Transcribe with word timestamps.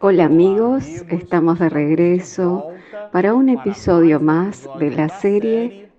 Hola 0.00 0.26
amigos, 0.26 0.84
estamos 1.08 1.58
de 1.58 1.68
regreso 1.68 2.68
para 3.10 3.34
un 3.34 3.48
episodio 3.48 4.20
más 4.20 4.68
de 4.78 4.92
la 4.92 5.08
serie 5.08 5.90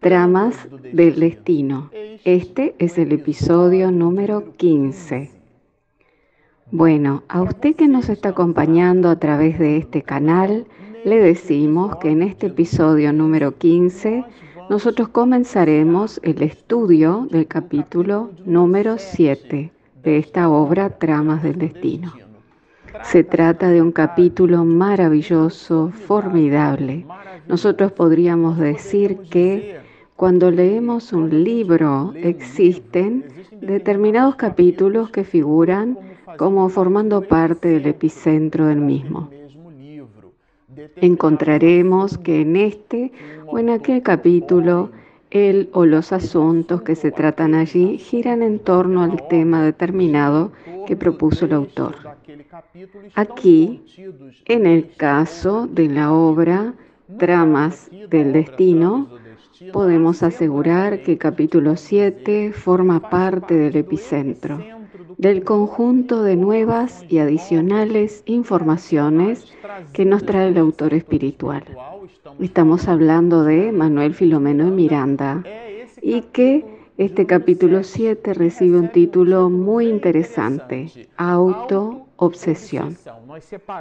Tramas 0.00 0.56
del 0.94 1.20
Destino. 1.20 1.90
Este 2.24 2.74
es 2.78 2.96
el 2.96 3.12
episodio 3.12 3.90
número 3.90 4.56
15. 4.56 5.30
Bueno, 6.70 7.24
a 7.28 7.42
usted 7.42 7.76
que 7.76 7.88
nos 7.88 8.08
está 8.08 8.30
acompañando 8.30 9.10
a 9.10 9.18
través 9.18 9.58
de 9.58 9.76
este 9.76 10.02
canal, 10.02 10.66
le 11.04 11.20
decimos 11.20 11.96
que 11.96 12.08
en 12.08 12.22
este 12.22 12.46
episodio 12.46 13.12
número 13.12 13.58
15 13.58 14.24
nosotros 14.70 15.08
comenzaremos 15.08 16.20
el 16.22 16.40
estudio 16.40 17.28
del 17.30 17.46
capítulo 17.46 18.30
número 18.46 18.96
7 18.96 19.72
de 20.02 20.18
esta 20.18 20.48
obra 20.48 20.96
Tramas 20.96 21.42
del 21.42 21.58
Destino. 21.58 22.27
Se 23.04 23.24
trata 23.24 23.70
de 23.70 23.80
un 23.80 23.92
capítulo 23.92 24.64
maravilloso, 24.64 25.90
formidable. 25.90 27.06
Nosotros 27.46 27.92
podríamos 27.92 28.58
decir 28.58 29.18
que 29.30 29.78
cuando 30.16 30.50
leemos 30.50 31.12
un 31.12 31.44
libro 31.44 32.12
existen 32.16 33.24
determinados 33.60 34.36
capítulos 34.36 35.10
que 35.10 35.24
figuran 35.24 35.98
como 36.36 36.68
formando 36.68 37.22
parte 37.22 37.68
del 37.68 37.86
epicentro 37.86 38.66
del 38.66 38.80
mismo. 38.80 39.30
Encontraremos 40.96 42.18
que 42.18 42.40
en 42.42 42.56
este 42.56 43.12
o 43.46 43.58
en 43.58 43.70
aquel 43.70 44.02
capítulo 44.02 44.90
el 45.30 45.68
o 45.72 45.84
los 45.84 46.12
asuntos 46.12 46.82
que 46.82 46.94
se 46.94 47.10
tratan 47.10 47.54
allí 47.54 47.98
giran 47.98 48.42
en 48.42 48.58
torno 48.58 49.02
al 49.02 49.28
tema 49.28 49.62
determinado 49.62 50.52
que 50.86 50.96
propuso 50.96 51.44
el 51.44 51.52
autor. 51.52 51.96
Aquí, 53.14 53.82
en 54.46 54.66
el 54.66 54.90
caso 54.96 55.66
de 55.66 55.88
la 55.88 56.12
obra 56.12 56.74
Tramas 57.18 57.90
del 58.10 58.32
Destino, 58.32 59.08
podemos 59.72 60.22
asegurar 60.22 61.02
que 61.02 61.18
capítulo 61.18 61.76
7 61.76 62.52
forma 62.52 63.10
parte 63.10 63.54
del 63.54 63.76
epicentro 63.76 64.77
del 65.18 65.42
conjunto 65.42 66.22
de 66.22 66.36
nuevas 66.36 67.04
y 67.08 67.18
adicionales 67.18 68.22
informaciones 68.26 69.52
que 69.92 70.04
nos 70.04 70.24
trae 70.24 70.48
el 70.48 70.58
autor 70.58 70.94
espiritual. 70.94 71.64
Estamos 72.38 72.86
hablando 72.86 73.42
de 73.42 73.72
Manuel 73.72 74.14
Filomeno 74.14 74.66
de 74.66 74.70
Miranda 74.70 75.42
y 76.00 76.22
que 76.22 76.64
este 76.98 77.26
capítulo 77.26 77.82
7 77.82 78.32
recibe 78.34 78.78
un 78.78 78.90
título 78.90 79.50
muy 79.50 79.88
interesante, 79.88 80.88
Auto-Obsesión. 81.16 82.96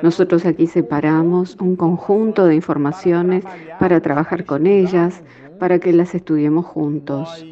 Nosotros 0.02 0.46
aquí 0.46 0.66
separamos 0.66 1.56
un 1.60 1.76
conjunto 1.76 2.46
de 2.46 2.56
informaciones 2.56 3.44
para 3.80 4.02
trabajar 4.02 4.46
con 4.46 4.66
ellas, 4.66 5.22
para 5.60 5.78
que 5.78 5.94
las 5.94 6.16
estudiemos 6.16 6.66
juntos. 6.66 7.46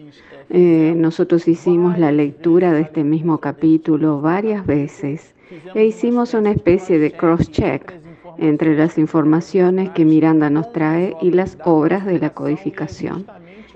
Eh, 0.49 0.93
nosotros 0.95 1.47
hicimos 1.47 1.97
la 1.97 2.11
lectura 2.11 2.71
de 2.71 2.81
este 2.81 3.03
mismo 3.03 3.39
capítulo 3.39 4.21
varias 4.21 4.65
veces 4.65 5.33
e 5.73 5.85
hicimos 5.85 6.33
una 6.33 6.51
especie 6.51 6.99
de 6.99 7.11
cross-check 7.11 7.93
entre 8.37 8.77
las 8.77 8.97
informaciones 8.97 9.89
que 9.91 10.05
Miranda 10.05 10.49
nos 10.49 10.71
trae 10.71 11.15
y 11.21 11.31
las 11.31 11.57
obras 11.63 12.05
de 12.05 12.19
la 12.19 12.31
codificación. 12.31 13.25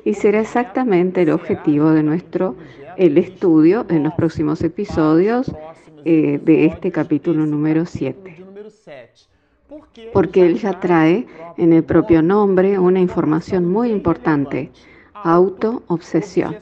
Y 0.06 0.14
será 0.14 0.42
exactamente 0.42 1.24
el 1.24 1.32
objetivo 1.32 1.92
de 1.92 2.04
nuestro 2.04 2.56
el 2.98 3.18
estudio 3.18 3.86
en 3.90 4.04
los 4.04 4.14
próximos 4.14 4.62
episodios 4.62 5.52
eh, 6.06 6.40
de 6.44 6.66
este 6.66 6.92
capítulo 6.92 7.46
número 7.46 7.86
7. 7.86 8.36
Porque 10.14 10.46
él 10.46 10.60
ya 10.60 10.80
trae 10.80 11.26
en 11.58 11.74
el 11.74 11.84
propio 11.84 12.22
nombre 12.22 12.78
una 12.78 13.00
información 13.00 13.66
muy 13.66 13.90
importante 13.90 14.72
auto-obsesión. 15.24 16.56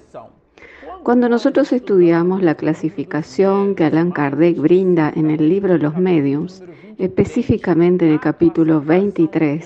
Cuando 1.03 1.29
nosotros 1.29 1.71
estudiamos 1.71 2.41
la 2.41 2.55
clasificación 2.55 3.75
que 3.75 3.85
Allan 3.85 4.11
Kardec 4.11 4.57
brinda 4.57 5.11
en 5.15 5.29
el 5.29 5.47
libro 5.47 5.77
Los 5.77 5.95
Mediums, 5.97 6.63
específicamente 6.97 8.05
en 8.05 8.13
el 8.13 8.19
capítulo 8.19 8.81
23, 8.81 9.65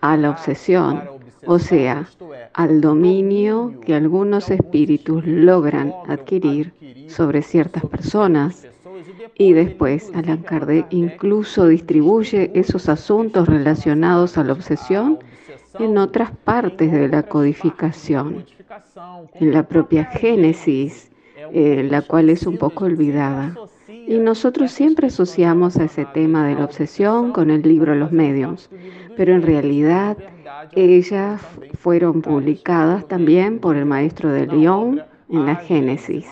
a 0.00 0.16
la 0.16 0.30
obsesión, 0.30 1.02
o 1.46 1.58
sea, 1.58 2.08
al 2.54 2.80
dominio 2.80 3.74
que 3.84 3.94
algunos 3.94 4.50
espíritus 4.50 5.26
logran 5.26 5.92
adquirir 6.06 6.72
sobre 7.08 7.42
ciertas 7.42 7.84
personas, 7.86 8.66
y 9.34 9.52
después 9.52 10.12
Allan 10.14 10.42
Kardec 10.42 10.86
incluso 10.90 11.66
distribuye 11.66 12.50
esos 12.54 12.88
asuntos 12.88 13.48
relacionados 13.48 14.38
a 14.38 14.44
la 14.44 14.52
obsesión 14.52 15.18
en 15.78 15.98
otras 15.98 16.30
partes 16.44 16.92
de 16.92 17.08
la 17.08 17.22
codificación, 17.22 18.44
en 19.34 19.52
la 19.52 19.62
propia 19.62 20.04
Génesis, 20.06 21.10
eh, 21.52 21.86
la 21.90 22.02
cual 22.02 22.30
es 22.30 22.46
un 22.46 22.56
poco 22.56 22.84
olvidada. 22.84 23.54
Y 23.88 24.18
nosotros 24.18 24.72
siempre 24.72 25.08
asociamos 25.08 25.76
a 25.76 25.84
ese 25.84 26.04
tema 26.06 26.46
de 26.46 26.54
la 26.54 26.64
obsesión 26.64 27.32
con 27.32 27.50
el 27.50 27.62
libro 27.62 27.94
Los 27.94 28.12
Medios, 28.12 28.70
pero 29.16 29.34
en 29.34 29.42
realidad 29.42 30.16
ellas 30.72 31.40
fueron 31.78 32.22
publicadas 32.22 33.06
también 33.08 33.58
por 33.58 33.76
el 33.76 33.86
maestro 33.86 34.30
de 34.30 34.46
León 34.46 35.02
en 35.28 35.46
la 35.46 35.56
Génesis. 35.56 36.26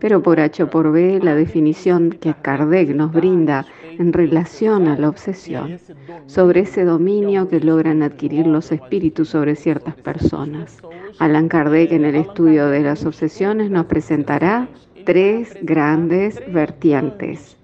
Pero 0.00 0.22
por 0.22 0.40
H 0.40 0.62
o 0.62 0.70
por 0.70 0.92
B, 0.92 1.20
la 1.22 1.34
definición 1.34 2.10
que 2.10 2.34
Kardec 2.34 2.90
nos 2.90 3.12
brinda 3.12 3.66
en 3.98 4.12
relación 4.12 4.88
a 4.88 4.98
la 4.98 5.08
obsesión, 5.08 5.78
sobre 6.26 6.60
ese 6.60 6.84
dominio 6.84 7.48
que 7.48 7.60
logran 7.60 8.02
adquirir 8.02 8.46
los 8.46 8.72
espíritus 8.72 9.30
sobre 9.30 9.56
ciertas 9.56 9.94
personas. 9.96 10.78
Alan 11.18 11.48
Kardec 11.48 11.92
en 11.92 12.04
el 12.04 12.16
estudio 12.16 12.68
de 12.68 12.80
las 12.80 13.04
obsesiones 13.04 13.70
nos 13.70 13.86
presentará 13.86 14.68
tres 15.04 15.56
grandes 15.62 16.40
vertientes. 16.52 17.56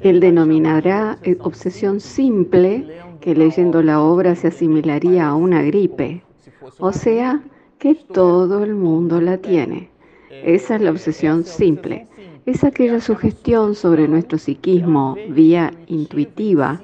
Él 0.00 0.20
denominará 0.20 1.18
eh, 1.22 1.36
obsesión 1.40 2.00
simple, 2.00 2.86
que 3.20 3.34
leyendo 3.34 3.82
la 3.82 4.02
obra 4.02 4.34
se 4.34 4.48
asimilaría 4.48 5.26
a 5.28 5.34
una 5.34 5.62
gripe, 5.62 6.22
o 6.78 6.92
sea, 6.92 7.42
que 7.78 7.94
todo 7.94 8.62
el 8.62 8.74
mundo 8.74 9.20
la 9.20 9.38
tiene. 9.38 9.93
Esa 10.42 10.76
es 10.76 10.80
la 10.80 10.90
obsesión 10.90 11.44
simple. 11.44 12.06
Es 12.46 12.64
aquella 12.64 13.00
sugestión 13.00 13.74
sobre 13.74 14.08
nuestro 14.08 14.38
psiquismo 14.38 15.16
vía 15.30 15.72
intuitiva 15.86 16.80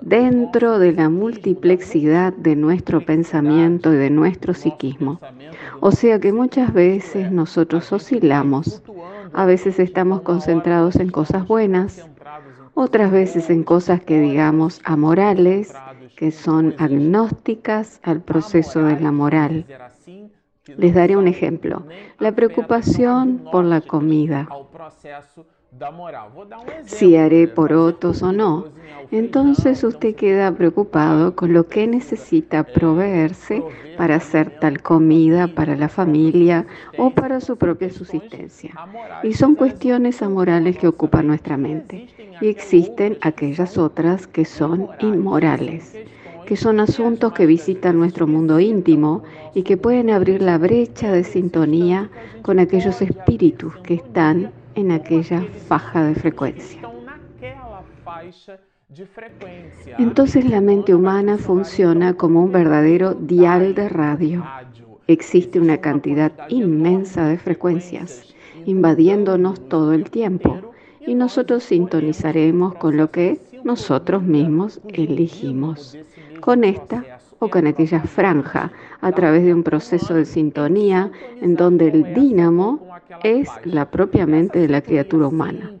dentro 0.00 0.78
de 0.78 0.92
la 0.92 1.08
multiplexidad 1.08 2.32
de 2.34 2.56
nuestro 2.56 3.00
pensamiento 3.04 3.92
y 3.92 3.96
de 3.96 4.10
nuestro 4.10 4.54
psiquismo. 4.54 5.20
O 5.80 5.92
sea 5.92 6.18
que 6.18 6.32
muchas 6.32 6.72
veces 6.72 7.30
nosotros 7.30 7.92
oscilamos. 7.92 8.82
A 9.32 9.46
veces 9.46 9.78
estamos 9.78 10.22
concentrados 10.22 10.96
en 10.96 11.10
cosas 11.10 11.46
buenas, 11.46 12.08
otras 12.74 13.10
veces 13.10 13.50
en 13.50 13.64
cosas 13.64 14.02
que 14.02 14.20
digamos 14.20 14.80
amorales, 14.84 15.72
que 16.16 16.30
son 16.32 16.74
agnósticas 16.78 18.00
al 18.02 18.20
proceso 18.20 18.84
de 18.84 19.00
la 19.00 19.12
moral. 19.12 19.64
Les 20.66 20.94
daré 20.94 21.16
un 21.16 21.28
ejemplo. 21.28 21.82
La 22.18 22.32
preocupación 22.32 23.44
por 23.52 23.64
la 23.64 23.80
comida. 23.82 24.48
Si 26.84 27.16
haré 27.16 27.48
porotos 27.48 28.22
o 28.22 28.32
no. 28.32 28.66
Entonces 29.10 29.82
usted 29.84 30.14
queda 30.14 30.52
preocupado 30.52 31.34
con 31.34 31.52
lo 31.52 31.66
que 31.66 31.86
necesita 31.86 32.62
proveerse 32.62 33.62
para 33.98 34.16
hacer 34.16 34.58
tal 34.60 34.80
comida 34.80 35.48
para 35.48 35.76
la 35.76 35.88
familia 35.88 36.66
o 36.96 37.10
para 37.10 37.40
su 37.40 37.56
propia 37.56 37.90
subsistencia. 37.90 38.72
Y 39.22 39.34
son 39.34 39.56
cuestiones 39.56 40.22
amorales 40.22 40.78
que 40.78 40.86
ocupan 40.86 41.26
nuestra 41.26 41.56
mente. 41.56 42.08
Y 42.40 42.48
existen 42.48 43.18
aquellas 43.20 43.76
otras 43.76 44.26
que 44.26 44.44
son 44.44 44.88
inmorales 45.00 45.94
que 46.46 46.56
son 46.56 46.80
asuntos 46.80 47.32
que 47.32 47.46
visitan 47.46 47.98
nuestro 47.98 48.26
mundo 48.26 48.60
íntimo 48.60 49.22
y 49.54 49.62
que 49.62 49.76
pueden 49.76 50.10
abrir 50.10 50.42
la 50.42 50.58
brecha 50.58 51.12
de 51.12 51.24
sintonía 51.24 52.10
con 52.42 52.58
aquellos 52.58 53.00
espíritus 53.00 53.76
que 53.78 53.94
están 53.94 54.52
en 54.74 54.90
aquella 54.92 55.42
faja 55.66 56.04
de 56.04 56.14
frecuencia. 56.14 56.80
Entonces 59.98 60.48
la 60.48 60.60
mente 60.60 60.94
humana 60.94 61.38
funciona 61.38 62.14
como 62.14 62.44
un 62.44 62.52
verdadero 62.52 63.14
dial 63.14 63.74
de 63.74 63.88
radio. 63.88 64.44
Existe 65.06 65.60
una 65.60 65.78
cantidad 65.78 66.32
inmensa 66.48 67.26
de 67.26 67.38
frecuencias 67.38 68.34
invadiéndonos 68.66 69.68
todo 69.68 69.92
el 69.92 70.10
tiempo 70.10 70.72
y 71.06 71.14
nosotros 71.14 71.64
sintonizaremos 71.64 72.74
con 72.76 72.96
lo 72.96 73.10
que 73.10 73.40
nosotros 73.64 74.22
mismos 74.22 74.80
elegimos 74.88 75.98
con 76.40 76.64
esta 76.64 77.04
o 77.38 77.48
con 77.48 77.66
aquella 77.66 78.00
franja 78.02 78.72
a 79.00 79.12
través 79.12 79.44
de 79.44 79.54
un 79.54 79.62
proceso 79.62 80.14
de 80.14 80.24
sintonía 80.24 81.10
en 81.40 81.56
donde 81.56 81.88
el 81.88 82.14
dínamo 82.14 82.86
es 83.22 83.48
la 83.64 83.90
propia 83.90 84.26
mente 84.26 84.60
de 84.60 84.68
la 84.68 84.82
criatura 84.82 85.28
humana. 85.28 85.72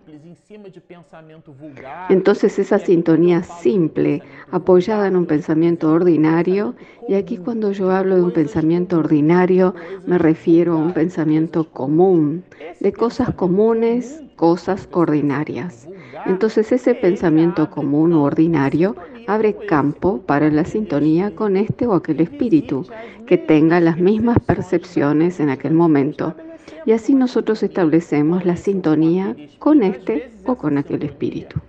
Entonces 2.08 2.58
esa 2.58 2.78
sintonía 2.78 3.42
simple, 3.42 4.22
apoyada 4.50 5.08
en 5.08 5.16
un 5.16 5.26
pensamiento 5.26 5.90
ordinario, 5.90 6.74
y 7.08 7.14
aquí 7.14 7.36
cuando 7.36 7.72
yo 7.72 7.90
hablo 7.90 8.16
de 8.16 8.22
un 8.22 8.32
pensamiento 8.32 8.98
ordinario 8.98 9.74
me 10.06 10.18
refiero 10.18 10.74
a 10.74 10.76
un 10.76 10.92
pensamiento 10.92 11.70
común, 11.70 12.44
de 12.80 12.92
cosas 12.92 13.34
comunes, 13.34 14.23
cosas 14.36 14.88
ordinarias. 14.92 15.88
Entonces 16.26 16.72
ese 16.72 16.94
pensamiento 16.94 17.70
común 17.70 18.12
o 18.12 18.22
ordinario 18.22 18.96
abre 19.26 19.56
campo 19.66 20.20
para 20.20 20.50
la 20.50 20.64
sintonía 20.64 21.34
con 21.34 21.56
este 21.56 21.86
o 21.86 21.94
aquel 21.94 22.20
espíritu 22.20 22.86
que 23.26 23.38
tenga 23.38 23.80
las 23.80 23.98
mismas 23.98 24.38
percepciones 24.40 25.40
en 25.40 25.50
aquel 25.50 25.74
momento. 25.74 26.34
Y 26.86 26.92
así 26.92 27.14
nosotros 27.14 27.62
establecemos 27.62 28.44
la 28.44 28.56
sintonía 28.56 29.34
con 29.58 29.82
este 29.82 30.30
o 30.44 30.56
con 30.56 30.76
aquel 30.78 31.02
espíritu. 31.02 31.60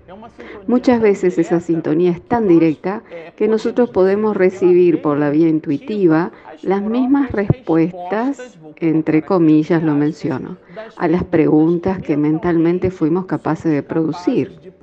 Muchas 0.68 1.01
veces 1.01 1.38
esa 1.38 1.60
sintonía 1.60 2.12
es 2.12 2.22
tan 2.22 2.48
directa 2.48 3.04
que 3.36 3.48
nosotros 3.48 3.89
podemos 3.89 4.36
recibir 4.36 5.01
por 5.01 5.18
la 5.18 5.30
vía 5.30 5.48
intuitiva 5.48 6.31
las 6.62 6.81
mismas 6.81 7.31
respuestas, 7.31 8.57
entre 8.77 9.24
comillas 9.24 9.83
lo 9.83 9.95
menciono, 9.95 10.57
a 10.98 11.07
las 11.07 11.24
preguntas 11.24 12.01
que 12.01 12.18
mentalmente 12.18 12.92
fuimos 12.92 13.25
capaces 13.25 13.72
de 13.72 13.83
producir. 13.83 14.74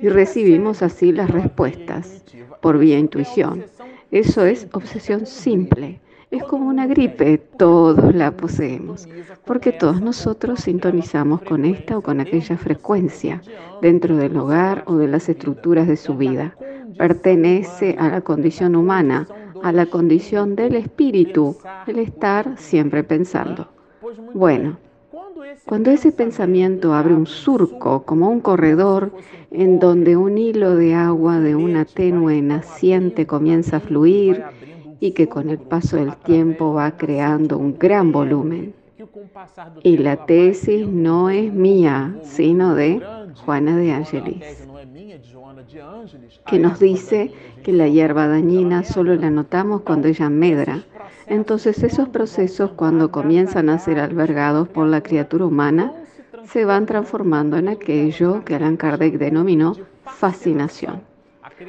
Y 0.00 0.08
recibimos 0.08 0.82
así 0.82 1.12
las 1.12 1.30
respuestas 1.30 2.24
por 2.60 2.78
vía 2.78 2.98
intuición. 2.98 3.64
Eso 4.10 4.44
es 4.44 4.68
obsesión 4.72 5.26
simple. 5.26 6.01
Es 6.32 6.42
como 6.44 6.68
una 6.68 6.86
gripe, 6.86 7.36
todos 7.36 8.14
la 8.14 8.30
poseemos, 8.30 9.06
porque 9.44 9.70
todos 9.70 10.00
nosotros 10.00 10.60
sintonizamos 10.60 11.42
con 11.42 11.66
esta 11.66 11.98
o 11.98 12.00
con 12.00 12.20
aquella 12.20 12.56
frecuencia 12.56 13.42
dentro 13.82 14.16
del 14.16 14.34
hogar 14.38 14.82
o 14.86 14.96
de 14.96 15.08
las 15.08 15.28
estructuras 15.28 15.86
de 15.86 15.98
su 15.98 16.16
vida. 16.16 16.56
Pertenece 16.96 17.96
a 17.98 18.08
la 18.08 18.22
condición 18.22 18.76
humana, 18.76 19.28
a 19.62 19.72
la 19.72 19.84
condición 19.84 20.56
del 20.56 20.74
espíritu, 20.76 21.58
el 21.86 21.98
estar 21.98 22.56
siempre 22.56 23.04
pensando. 23.04 23.68
Bueno, 24.32 24.78
cuando 25.66 25.90
ese 25.90 26.12
pensamiento 26.12 26.94
abre 26.94 27.12
un 27.14 27.26
surco, 27.26 28.04
como 28.04 28.30
un 28.30 28.40
corredor, 28.40 29.12
en 29.50 29.78
donde 29.78 30.16
un 30.16 30.38
hilo 30.38 30.76
de 30.76 30.94
agua 30.94 31.40
de 31.40 31.54
una 31.54 31.84
tenue 31.84 32.40
naciente 32.40 33.26
comienza 33.26 33.76
a 33.76 33.80
fluir, 33.80 34.42
y 35.02 35.10
que 35.10 35.28
con 35.28 35.50
el 35.50 35.58
paso 35.58 35.96
del 35.96 36.14
tiempo 36.18 36.74
va 36.74 36.96
creando 36.96 37.58
un 37.58 37.76
gran 37.76 38.12
volumen. 38.12 38.72
Y 39.82 39.96
la 39.96 40.26
tesis 40.26 40.86
no 40.86 41.28
es 41.28 41.52
mía, 41.52 42.14
sino 42.22 42.76
de 42.76 43.02
Juana 43.44 43.76
de 43.76 43.90
Ángeles, 43.90 44.68
que 46.46 46.58
nos 46.60 46.78
dice 46.78 47.32
que 47.64 47.72
la 47.72 47.88
hierba 47.88 48.28
dañina 48.28 48.84
solo 48.84 49.16
la 49.16 49.28
notamos 49.30 49.80
cuando 49.80 50.06
ella 50.06 50.30
medra. 50.30 50.84
Entonces 51.26 51.82
esos 51.82 52.08
procesos 52.10 52.70
cuando 52.70 53.10
comienzan 53.10 53.70
a 53.70 53.80
ser 53.80 53.98
albergados 53.98 54.68
por 54.68 54.86
la 54.86 55.02
criatura 55.02 55.46
humana 55.46 55.92
se 56.44 56.64
van 56.64 56.86
transformando 56.86 57.56
en 57.56 57.66
aquello 57.66 58.44
que 58.44 58.54
Alan 58.54 58.76
Kardec 58.76 59.18
denominó 59.18 59.74
fascinación. 60.04 61.02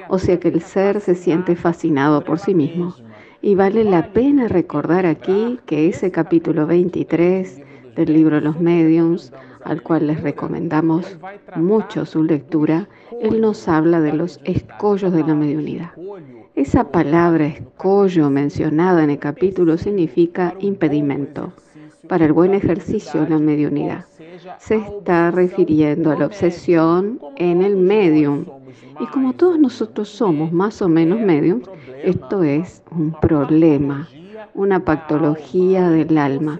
O 0.08 0.20
sea 0.20 0.40
que 0.40 0.50
el 0.50 0.62
ser 0.62 1.02
se 1.02 1.16
siente 1.16 1.56
fascinado 1.56 2.24
por 2.24 2.38
sí 2.38 2.54
mismo 2.54 2.94
y 3.44 3.56
vale 3.56 3.84
la 3.84 4.14
pena 4.14 4.48
recordar 4.48 5.06
aquí 5.06 5.60
que 5.66 5.90
ese 5.90 6.12
capítulo 6.12 6.66
23 6.66 7.62
del 7.94 8.14
libro 8.14 8.40
Los 8.40 8.62
Mediums, 8.62 9.34
al 9.66 9.82
cual 9.82 10.08
les 10.08 10.24
recomendamos 10.24 11.18
mucho 11.58 12.06
su 12.06 12.24
lectura, 12.24 12.88
él 13.22 13.42
nos 13.42 13.68
habla 13.68 14.00
de 14.00 14.14
los 14.14 14.40
escollos 14.46 15.12
de 15.12 15.26
la 15.26 15.36
mediunidad. 15.36 15.92
Esa 16.56 16.90
palabra 16.90 17.48
escollo 17.48 18.30
mencionada 18.30 19.04
en 19.04 19.10
el 19.10 19.20
capítulo 19.20 19.78
significa 19.78 20.56
impedimento 20.60 21.52
para 22.08 22.24
el 22.24 22.32
buen 22.32 22.54
ejercicio 22.54 23.24
de 23.24 23.30
la 23.30 23.40
mediunidad. 23.40 24.06
Se 24.58 24.76
está 24.76 25.32
refiriendo 25.32 26.12
a 26.12 26.16
la 26.16 26.26
obsesión 26.26 27.20
en 27.36 27.62
el 27.62 27.76
medium. 27.76 28.46
Y 29.00 29.06
como 29.08 29.34
todos 29.34 29.60
nosotros 29.60 30.10
somos 30.10 30.52
más 30.52 30.82
o 30.82 30.90
menos 30.90 31.20
mediums, 31.20 31.70
esto 32.04 32.44
es 32.44 32.82
un 32.92 33.14
problema, 33.20 34.08
una 34.54 34.80
patología 34.80 35.90
del 35.90 36.18
alma, 36.18 36.60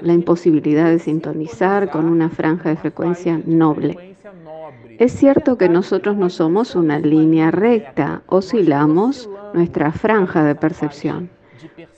la 0.00 0.12
imposibilidad 0.12 0.90
de 0.90 0.98
sintonizar 0.98 1.90
con 1.90 2.06
una 2.06 2.28
franja 2.28 2.68
de 2.68 2.76
frecuencia 2.76 3.40
noble. 3.44 4.16
Es 4.98 5.12
cierto 5.12 5.56
que 5.56 5.68
nosotros 5.68 6.16
no 6.16 6.28
somos 6.28 6.74
una 6.76 6.98
línea 6.98 7.50
recta, 7.50 8.22
oscilamos 8.26 9.28
nuestra 9.54 9.92
franja 9.92 10.44
de 10.44 10.54
percepción. 10.54 11.30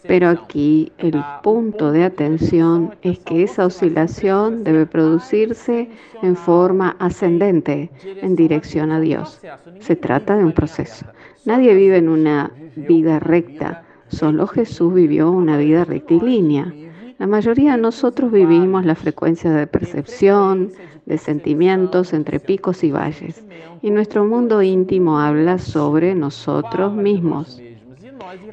Pero 0.07 0.29
aquí 0.29 0.93
el 0.99 1.23
punto 1.43 1.93
de 1.93 2.05
atención 2.05 2.95
es 3.03 3.19
que 3.21 3.43
esa 3.43 3.67
oscilación 3.67 4.65
debe 4.65 4.87
producirse 4.87 5.89
en 6.23 6.37
forma 6.37 6.97
ascendente 6.99 7.91
en 8.05 8.37
dirección 8.37 8.91
a 8.91 9.01
Dios. 9.01 9.41
Se 9.81 9.97
trata 9.97 10.37
de 10.37 10.45
un 10.45 10.53
proceso. 10.53 11.07
Nadie 11.45 11.75
vive 11.75 11.97
en 11.97 12.09
una 12.09 12.53
vida 12.77 13.19
recta, 13.19 13.85
solo 14.09 14.47
Jesús 14.47 14.95
vivió 14.95 15.31
una 15.31 15.57
vida 15.57 15.85
rectilínea. 15.85 16.73
La 17.19 17.27
mayoría 17.27 17.73
de 17.73 17.83
nosotros 17.83 18.33
vivimos 18.33 18.85
la 18.85 18.95
frecuencia 18.95 19.51
de 19.53 19.67
percepción, 19.67 20.71
de 21.07 21.19
sentimientos 21.19 22.13
entre 22.13 22.41
picos 22.41 22.85
y 22.85 22.91
valles. 22.91 23.45
Y 23.81 23.91
nuestro 23.91 24.25
mundo 24.25 24.63
íntimo 24.63 25.19
habla 25.19 25.59
sobre 25.59 26.15
nosotros 26.15 26.93
mismos 26.95 27.61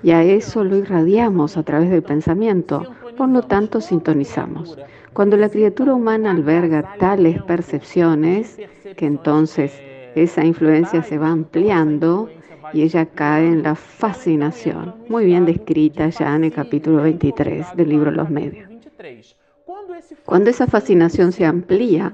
y 0.04 0.12
a 0.12 0.24
eso 0.24 0.64
lo 0.64 0.78
irradiamos 0.78 1.58
a 1.58 1.64
través 1.64 1.90
del 1.90 2.04
pensamiento, 2.04 2.86
por 3.18 3.30
lo 3.30 3.42
tanto 3.42 3.82
sintonizamos. 3.82 4.78
Cuando 5.14 5.38
la 5.38 5.50
criatura 5.50 5.94
humana 5.94 6.32
alberga 6.32 6.96
tales 6.98 7.42
percepciones, 7.44 8.60
que 8.96 9.06
entonces 9.06 9.74
esa 10.16 10.46
influencia 10.46 11.04
se 11.04 11.18
va 11.18 11.30
ampliando 11.30 12.30
y 12.74 12.84
ella 12.84 13.06
cae 13.06 13.48
en 13.48 13.64
la 13.64 13.76
fascinación, 13.76 14.96
muy 15.10 15.26
bien 15.26 15.46
descrita 15.46 16.10
ya 16.10 16.36
en 16.36 16.46
el 16.46 16.54
capítulo 16.54 17.04
23 17.04 17.76
del 17.76 17.90
libro 17.90 18.12
Los 18.12 18.30
Medios. 18.30 18.70
Cuando 20.26 20.50
esa 20.50 20.68
fascinación 20.68 21.32
se 21.32 21.46
amplía, 21.46 22.14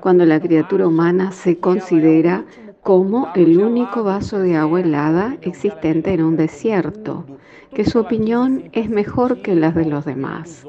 cuando 0.00 0.26
la 0.26 0.40
criatura 0.40 0.86
humana 0.86 1.32
se 1.32 1.58
considera 1.58 2.44
como 2.84 3.32
el 3.34 3.58
único 3.58 4.04
vaso 4.04 4.38
de 4.38 4.56
agua 4.56 4.82
helada 4.82 5.38
existente 5.40 6.12
en 6.12 6.22
un 6.22 6.36
desierto, 6.36 7.24
que 7.74 7.86
su 7.86 7.98
opinión 7.98 8.68
es 8.72 8.90
mejor 8.90 9.40
que 9.40 9.54
las 9.54 9.74
de 9.74 9.86
los 9.86 10.04
demás, 10.04 10.66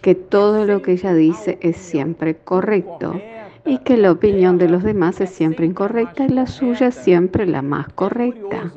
que 0.00 0.14
todo 0.14 0.64
lo 0.64 0.80
que 0.80 0.92
ella 0.92 1.12
dice 1.12 1.58
es 1.60 1.76
siempre 1.76 2.36
correcto 2.36 3.20
y 3.66 3.78
que 3.80 3.98
la 3.98 4.12
opinión 4.12 4.56
de 4.56 4.70
los 4.70 4.82
demás 4.82 5.20
es 5.20 5.28
siempre 5.28 5.66
incorrecta 5.66 6.24
y 6.24 6.30
la 6.30 6.46
suya 6.46 6.90
siempre 6.90 7.44
la 7.44 7.60
más 7.60 7.88
correcta. 7.90 8.72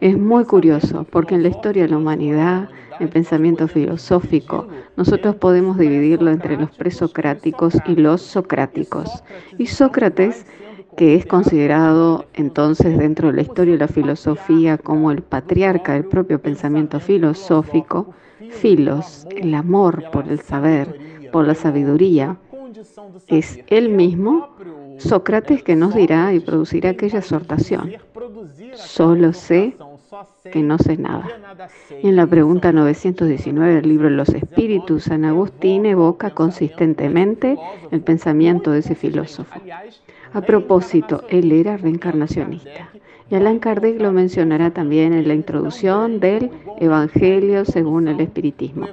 Es 0.00 0.18
muy 0.18 0.44
curioso 0.44 1.06
porque 1.10 1.34
en 1.34 1.44
la 1.44 1.48
historia 1.48 1.84
de 1.84 1.88
la 1.88 1.96
humanidad, 1.96 2.68
el 3.00 3.08
pensamiento 3.08 3.68
filosófico, 3.68 4.68
nosotros 4.98 5.36
podemos 5.36 5.78
dividirlo 5.78 6.30
entre 6.30 6.58
los 6.58 6.70
presocráticos 6.72 7.74
y 7.86 7.96
los 7.96 8.20
socráticos. 8.20 9.24
Y 9.56 9.66
Sócrates 9.66 10.44
que 10.96 11.14
es 11.14 11.26
considerado 11.26 12.26
entonces 12.34 12.98
dentro 12.98 13.28
de 13.28 13.34
la 13.34 13.42
historia 13.42 13.74
de 13.74 13.80
la 13.80 13.88
filosofía 13.88 14.78
como 14.78 15.10
el 15.10 15.22
patriarca 15.22 15.92
del 15.92 16.04
propio 16.04 16.40
pensamiento 16.40 17.00
filosófico, 17.00 18.14
filos, 18.50 19.26
el 19.36 19.54
amor 19.54 20.10
por 20.10 20.28
el 20.28 20.40
saber, 20.40 20.98
por 21.32 21.46
la 21.46 21.54
sabiduría, 21.54 22.38
es 23.28 23.60
él 23.68 23.90
mismo, 23.90 24.48
Sócrates, 24.98 25.62
que 25.62 25.76
nos 25.76 25.94
dirá 25.94 26.32
y 26.32 26.40
producirá 26.40 26.90
aquella 26.90 27.18
exhortación. 27.18 27.92
Solo 28.74 29.32
sé 29.32 29.76
que 30.52 30.62
no 30.62 30.78
sé 30.78 30.96
nada. 30.96 31.26
Y 32.02 32.08
en 32.08 32.16
la 32.16 32.26
pregunta 32.26 32.72
919 32.72 33.74
del 33.74 33.88
libro 33.88 34.08
Los 34.08 34.30
Espíritus, 34.30 35.04
San 35.04 35.24
Agustín 35.24 35.84
evoca 35.84 36.30
consistentemente 36.30 37.58
el 37.90 38.00
pensamiento 38.00 38.70
de 38.70 38.78
ese 38.78 38.94
filósofo. 38.94 39.60
A 40.32 40.40
propósito, 40.40 41.24
él 41.28 41.52
era 41.52 41.76
reencarnacionista. 41.76 42.90
Y 43.30 43.34
Allan 43.34 43.58
Kardec 43.58 44.00
lo 44.00 44.12
mencionará 44.12 44.70
también 44.70 45.12
en 45.12 45.26
la 45.26 45.34
introducción 45.34 46.20
del 46.20 46.50
Evangelio 46.78 47.64
según 47.64 48.08
el 48.08 48.20
Espiritismo. 48.20 48.86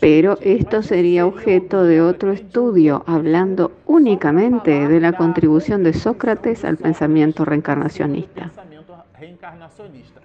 Pero 0.00 0.38
esto 0.40 0.82
sería 0.82 1.26
objeto 1.26 1.84
de 1.84 2.00
otro 2.00 2.32
estudio, 2.32 3.04
hablando 3.06 3.72
únicamente 3.86 4.88
de 4.88 5.00
la 5.00 5.12
contribución 5.12 5.84
de 5.84 5.92
Sócrates 5.92 6.64
al 6.64 6.78
pensamiento 6.78 7.44
reencarnacionista. 7.44 8.50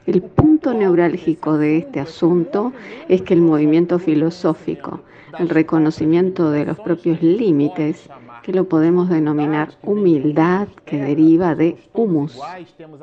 El 0.06 0.22
punto 0.22 0.74
neurálgico 0.74 1.58
de 1.58 1.78
este 1.78 2.00
asunto 2.00 2.72
es 3.10 3.22
que 3.24 3.34
el 3.34 3.42
movimiento 3.42 4.00
filosófico, 4.00 5.02
el 5.38 5.50
reconocimiento 5.50 6.50
de 6.52 6.66
los 6.66 6.80
propios 6.80 7.22
límites, 7.22 8.10
que 8.46 8.54
lo 8.54 8.70
podemos 8.70 9.10
denominar 9.10 9.70
humildad 9.82 10.68
que 10.86 11.02
deriva 11.02 11.56
de 11.56 11.78
humus, 11.94 12.40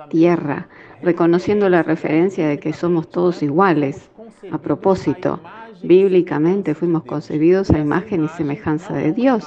tierra, 0.09 0.69
reconociendo 1.03 1.69
la 1.69 1.83
referencia 1.83 2.47
de 2.47 2.61
que 2.61 2.73
somos 2.73 3.09
todos 3.09 3.43
iguales. 3.43 4.09
A 4.53 4.59
propósito, 4.59 5.41
bíblicamente 5.83 6.77
fuimos 6.77 7.03
concebidos 7.03 7.71
a 7.71 7.81
imagen 7.81 8.23
y 8.25 8.29
semejanza 8.29 8.95
de 8.95 9.13
Dios 9.13 9.45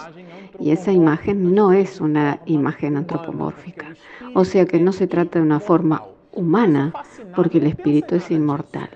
y 0.60 0.72
esa 0.72 0.92
imagen 0.92 1.56
no 1.56 1.72
es 1.72 2.02
una 2.02 2.42
imagen 2.46 2.98
antropomórfica. 2.98 3.96
O 4.34 4.44
sea 4.44 4.66
que 4.66 4.82
no 4.82 4.92
se 4.92 5.08
trata 5.08 5.40
de 5.40 5.46
una 5.46 5.62
forma 5.62 6.04
humana, 6.34 6.92
porque 7.38 7.60
el 7.60 7.68
espíritu 7.68 8.16
es 8.16 8.30
inmortal. 8.32 8.90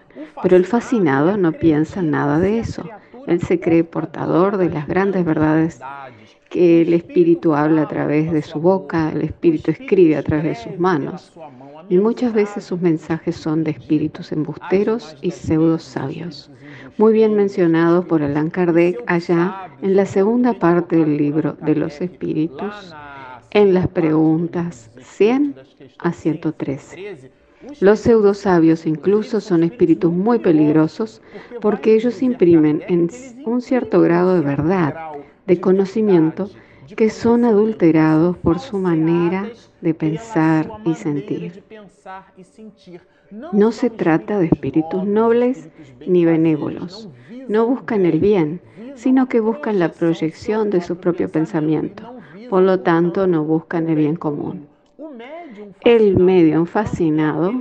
Pero 0.44 0.58
el 0.58 0.66
fascinado 0.66 1.38
no 1.38 1.54
piensa 1.54 2.02
nada 2.02 2.40
de 2.40 2.60
eso. 2.60 2.84
Él 3.26 3.40
se 3.42 3.62
cree 3.62 3.86
portador 3.86 4.58
de 4.58 4.70
las 4.70 4.86
grandes 4.86 5.24
verdades 5.24 5.80
que 6.50 6.82
el 6.82 6.94
espíritu 6.94 7.54
habla 7.54 7.84
a 7.84 7.88
través 7.88 8.32
de 8.32 8.42
su 8.42 8.60
boca, 8.60 9.12
el 9.12 9.22
espíritu 9.22 9.72
escribe 9.72 10.16
a 10.16 10.24
través 10.24 10.44
de 10.46 10.56
sus 10.72 10.80
manos. 10.80 11.32
Y 11.90 11.98
muchas 11.98 12.34
veces 12.34 12.64
sus 12.64 12.82
mensajes 12.82 13.36
son 13.36 13.64
de 13.64 13.72
espíritus 13.72 14.32
embusteros 14.32 15.16
y 15.22 15.32
pseudo 15.32 15.80
sabios 15.80 16.52
muy 17.00 17.14
bien 17.14 17.34
mencionado 17.34 18.06
por 18.06 18.22
Allan 18.22 18.50
Kardec 18.50 19.02
allá 19.08 19.70
en 19.82 19.96
la 19.96 20.06
segunda 20.06 20.54
parte 20.54 20.98
del 20.98 21.16
libro 21.16 21.58
de 21.62 21.76
los 21.76 22.02
espíritus, 22.02 22.94
en 23.52 23.74
las 23.74 23.88
preguntas 23.88 24.92
100 25.00 25.56
a 26.00 26.12
113. 26.12 27.32
Los 27.80 28.00
pseudosabios 28.00 28.86
incluso 28.86 29.40
son 29.40 29.64
espíritus 29.64 30.12
muy 30.12 30.40
peligrosos 30.40 31.22
porque 31.62 31.96
ellos 31.96 32.22
imprimen 32.22 32.84
en 32.90 33.10
un 33.46 33.62
cierto 33.62 34.02
grado 34.02 34.36
de 34.36 34.42
verdad, 34.42 35.09
de 35.50 35.60
conocimiento, 35.60 36.50
que 36.96 37.10
son 37.10 37.44
adulterados 37.44 38.38
por 38.38 38.60
su 38.60 38.78
manera 38.78 39.50
de 39.82 39.96
pensar 39.96 40.70
y 40.86 40.94
sentir. 40.94 41.64
No 43.52 43.72
se 43.72 43.90
trata 43.90 44.38
de 44.38 44.46
espíritus 44.46 45.06
nobles 45.06 45.70
ni 46.06 46.24
benévolos. 46.24 47.10
No 47.48 47.66
buscan 47.66 48.06
el 48.06 48.20
bien, 48.20 48.62
sino 48.94 49.28
que 49.28 49.40
buscan 49.40 49.80
la 49.80 49.92
proyección 49.92 50.70
de 50.70 50.82
su 50.82 50.98
propio 50.98 51.30
pensamiento. 51.30 52.04
Por 52.48 52.62
lo 52.62 52.82
tanto, 52.82 53.26
no 53.26 53.44
buscan 53.44 53.90
el 53.90 53.96
bien 53.96 54.16
común. 54.16 54.68
El 55.82 56.18
medium 56.18 56.68
fascinado 56.68 57.54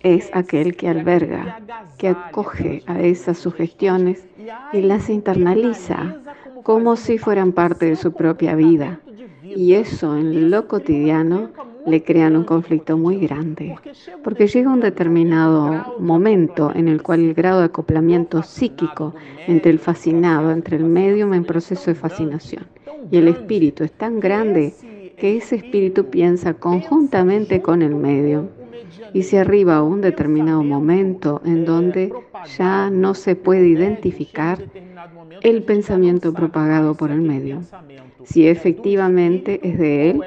es 0.00 0.30
aquel 0.32 0.76
que 0.76 0.88
alberga, 0.88 1.60
que 1.98 2.08
acoge 2.08 2.82
a 2.86 3.00
esas 3.00 3.38
sugestiones 3.38 4.28
y 4.72 4.82
las 4.82 5.08
internaliza 5.08 6.20
como 6.62 6.96
si 6.96 7.18
fueran 7.18 7.52
parte 7.52 7.86
de 7.86 7.96
su 7.96 8.12
propia 8.12 8.54
vida. 8.54 9.00
Y 9.44 9.74
eso 9.74 10.16
en 10.16 10.50
lo 10.50 10.68
cotidiano 10.68 11.50
le 11.84 12.02
crean 12.02 12.36
un 12.36 12.44
conflicto 12.44 12.96
muy 12.96 13.18
grande, 13.18 13.76
porque 14.22 14.46
llega 14.46 14.72
un 14.72 14.80
determinado 14.80 15.96
momento 15.98 16.70
en 16.74 16.88
el 16.88 17.02
cual 17.02 17.20
el 17.20 17.34
grado 17.34 17.58
de 17.58 17.66
acoplamiento 17.66 18.42
psíquico 18.42 19.14
entre 19.46 19.72
el 19.72 19.78
fascinado, 19.78 20.52
entre 20.52 20.76
el 20.76 20.84
medium 20.84 21.34
en 21.34 21.44
proceso 21.44 21.90
de 21.90 21.96
fascinación 21.96 22.64
y 23.10 23.18
el 23.18 23.28
espíritu 23.28 23.84
es 23.84 23.92
tan 23.92 24.20
grande 24.20 24.74
que 25.18 25.36
ese 25.36 25.56
espíritu 25.56 26.06
piensa 26.06 26.54
conjuntamente 26.54 27.60
con 27.60 27.82
el 27.82 27.94
medium 27.94 28.48
y 29.12 29.22
se 29.22 29.38
arriba 29.38 29.76
a 29.76 29.82
un 29.82 30.00
determinado 30.00 30.62
momento 30.62 31.40
en 31.44 31.64
donde 31.64 32.12
ya 32.56 32.90
no 32.90 33.14
se 33.14 33.36
puede 33.36 33.66
identificar 33.68 34.58
el 35.42 35.62
pensamiento 35.62 36.32
propagado 36.32 36.94
por 36.94 37.10
el 37.10 37.20
medio, 37.20 37.62
si 38.24 38.46
efectivamente 38.46 39.60
es 39.62 39.78
de 39.78 40.10
él 40.10 40.22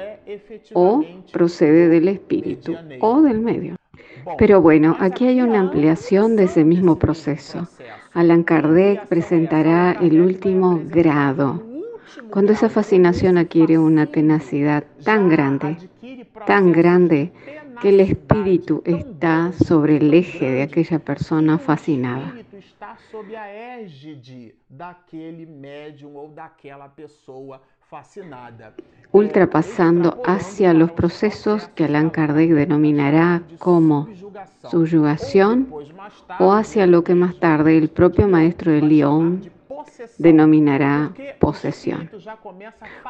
o 0.74 1.04
procede 1.32 1.88
del 1.88 2.08
espíritu 2.08 2.76
o 3.00 3.22
del 3.22 3.40
medio. 3.40 3.76
Pero 4.38 4.60
bueno, 4.60 4.96
aquí 4.98 5.26
hay 5.26 5.40
una 5.40 5.60
ampliación 5.60 6.36
de 6.36 6.44
ese 6.44 6.64
mismo 6.64 6.98
proceso. 6.98 7.68
Allan 8.12 8.42
Kardec 8.42 9.06
presentará 9.06 9.92
el 10.00 10.20
último 10.20 10.80
grado, 10.90 11.62
cuando 12.30 12.52
esa 12.52 12.68
fascinación 12.68 13.38
adquiere 13.38 13.78
una 13.78 14.06
tenacidad 14.06 14.84
tan 15.04 15.28
grande, 15.28 15.76
tan 16.46 16.72
grande, 16.72 17.32
que 17.80 17.88
el 17.90 18.00
espíritu 18.00 18.82
está 18.84 19.52
sobre 19.52 19.96
el 19.96 20.12
eje 20.12 20.50
de 20.50 20.62
aquella 20.62 20.98
persona 20.98 21.58
fascinada. 21.58 22.34
Ultrapasando 29.12 30.20
hacia 30.26 30.74
los 30.74 30.90
procesos 30.92 31.68
que 31.68 31.84
Allan 31.84 32.10
Kardec 32.10 32.50
denominará 32.50 33.42
como 33.58 34.08
subyugación 34.70 35.68
o 36.38 36.52
hacia 36.52 36.86
lo 36.86 37.04
que 37.04 37.14
más 37.14 37.38
tarde 37.38 37.78
el 37.78 37.88
propio 37.88 38.26
maestro 38.26 38.72
de 38.72 38.82
Lyon 38.82 39.55
denominará 40.18 41.12
posesión, 41.38 42.10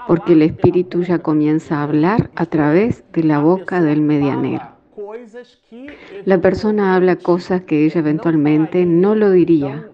porque 0.07 0.33
el 0.33 0.43
espíritu 0.43 1.03
ya 1.03 1.19
comienza 1.19 1.79
a 1.79 1.83
hablar 1.85 2.31
a 2.35 2.47
través 2.47 3.05
de 3.13 3.25
la 3.25 3.39
boca 3.39 3.81
del 3.81 4.01
medianero. 4.01 4.77
La 6.25 6.41
persona 6.41 6.95
habla 6.95 7.17
cosas 7.17 7.63
que 7.63 7.85
ella 7.85 8.01
eventualmente 8.01 8.87
no 8.87 9.15
lo 9.15 9.31
diría. 9.31 9.89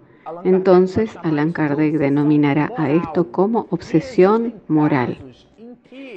Entonces, 0.45 1.17
Allan 1.23 1.53
Kardec 1.53 1.97
denominará 1.99 2.73
a 2.77 2.91
esto 2.91 3.31
como 3.31 3.67
obsesión 3.71 4.55
moral. 4.69 5.19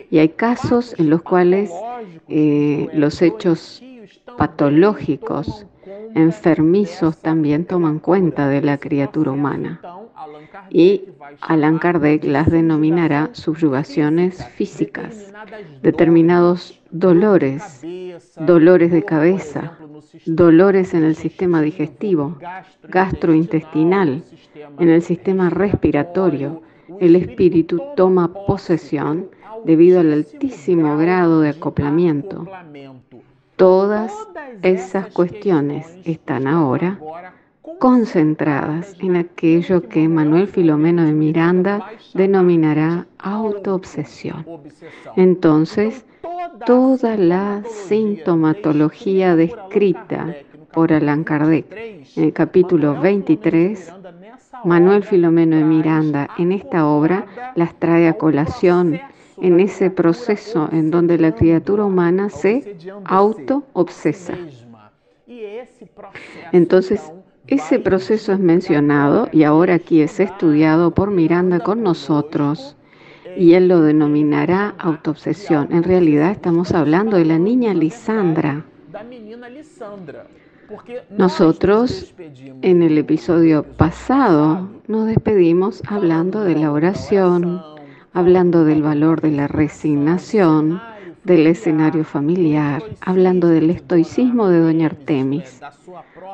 Y 0.09 0.19
hay 0.19 0.29
casos 0.29 0.95
en 0.99 1.09
los 1.09 1.21
cuales 1.23 1.71
eh, 2.27 2.87
los 2.93 3.21
hechos 3.21 3.83
patológicos, 4.37 5.65
enfermizos, 6.13 7.17
también 7.17 7.65
toman 7.65 7.99
cuenta 7.99 8.47
de 8.47 8.61
la 8.61 8.77
criatura 8.77 9.31
humana 9.31 9.81
y 10.69 11.05
Allan 11.41 11.79
Kardec 11.79 12.23
las 12.23 12.49
denominará 12.49 13.29
subyugaciones 13.33 14.45
físicas, 14.55 15.33
determinados 15.81 16.81
dolores, 16.91 17.81
dolores 18.37 18.91
de 18.91 19.03
cabeza, 19.03 19.77
dolores 20.25 20.93
en 20.93 21.03
el 21.03 21.15
sistema 21.15 21.61
digestivo, 21.61 22.37
gastrointestinal, 22.87 24.23
en 24.79 24.89
el 24.89 25.01
sistema 25.01 25.49
respiratorio. 25.49 26.61
El 26.99 27.15
espíritu 27.15 27.81
toma 27.95 28.31
posesión 28.45 29.29
debido 29.65 29.99
al 29.99 30.13
altísimo 30.13 30.97
grado 30.97 31.41
de 31.41 31.49
acoplamiento. 31.49 32.47
Todas 33.55 34.13
esas 34.61 35.07
cuestiones 35.07 35.97
están 36.05 36.47
ahora 36.47 36.99
concentradas 37.79 38.95
en 38.99 39.15
aquello 39.15 39.87
que 39.87 40.07
Manuel 40.07 40.47
Filomeno 40.47 41.03
de 41.03 41.13
Miranda 41.13 41.85
denominará 42.13 43.07
autoobsesión. 43.19 44.45
Entonces, 45.15 46.05
toda 46.65 47.17
la 47.17 47.63
sintomatología 47.87 49.35
descrita 49.35 50.35
por 50.73 50.91
Allan 50.91 51.23
Kardec 51.23 51.65
en 52.15 52.23
el 52.23 52.33
capítulo 52.33 52.99
23, 52.99 53.93
Manuel 54.63 55.03
Filomeno 55.03 55.57
de 55.57 55.63
Miranda 55.63 56.29
en 56.37 56.51
esta 56.51 56.87
obra 56.87 57.25
las 57.55 57.77
trae 57.79 58.07
a 58.07 58.17
colación 58.17 58.99
en 59.41 59.59
ese 59.59 59.89
proceso 59.89 60.69
en 60.71 60.91
donde 60.91 61.17
la 61.17 61.33
criatura 61.33 61.85
humana 61.85 62.29
se 62.29 62.77
autoobsesa. 63.05 64.33
Entonces, 66.51 67.11
ese 67.47 67.79
proceso 67.79 68.33
es 68.33 68.39
mencionado 68.39 69.29
y 69.31 69.43
ahora 69.43 69.75
aquí 69.75 70.01
es 70.01 70.19
estudiado 70.19 70.91
por 70.91 71.11
Miranda 71.11 71.59
con 71.59 71.83
nosotros 71.83 72.75
y 73.37 73.53
él 73.53 73.67
lo 73.67 73.81
denominará 73.81 74.73
autoobsesión. 74.79 75.71
En 75.71 75.83
realidad 75.83 76.31
estamos 76.31 76.71
hablando 76.71 77.17
de 77.17 77.25
la 77.25 77.37
niña 77.37 77.73
Lisandra. 77.73 78.65
Nosotros 81.11 82.15
en 82.63 82.81
el 82.81 82.97
episodio 82.97 83.63
pasado 83.63 84.67
nos 84.87 85.05
despedimos 85.05 85.83
hablando 85.87 86.43
de 86.43 86.55
la 86.55 86.71
oración, 86.71 87.61
hablando 88.13 88.65
del 88.65 88.81
valor 88.81 89.21
de 89.21 89.31
la 89.31 89.47
resignación, 89.47 90.81
del 91.25 91.47
escenario 91.47 92.03
familiar, 92.03 92.83
hablando 93.01 93.47
del 93.47 93.71
estoicismo 93.71 94.47
de 94.47 94.59
Doña 94.59 94.85
Artemis, 94.87 95.59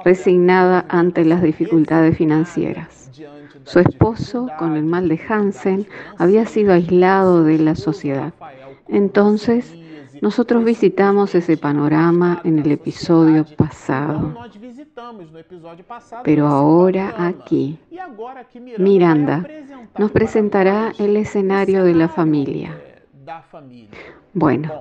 resignada 0.04 0.86
ante 0.90 1.24
las 1.24 1.42
dificultades 1.42 2.18
financieras. 2.18 3.10
Su 3.64 3.80
esposo, 3.80 4.48
con 4.60 4.76
el 4.76 4.84
mal 4.84 5.08
de 5.08 5.20
Hansen, 5.30 5.88
había 6.18 6.46
sido 6.46 6.74
aislado 6.74 7.44
de 7.44 7.58
la 7.60 7.76
sociedad. 7.76 8.34
Entonces, 8.88 9.74
nosotros 10.22 10.66
visitamos 10.66 11.34
ese 11.36 11.58
panorama 11.58 12.42
en 12.44 12.60
el 12.60 12.72
episodio 12.72 13.46
pasado. 13.56 14.36
Pero 16.24 16.48
ahora 16.48 17.16
aquí, 17.18 17.80
Miranda 18.78 19.48
nos 19.98 20.12
presentará 20.12 20.92
el 21.00 21.16
escenario 21.18 21.84
de 21.84 21.96
la 21.96 22.10
familia 22.10 22.78
Bueno, 24.34 24.74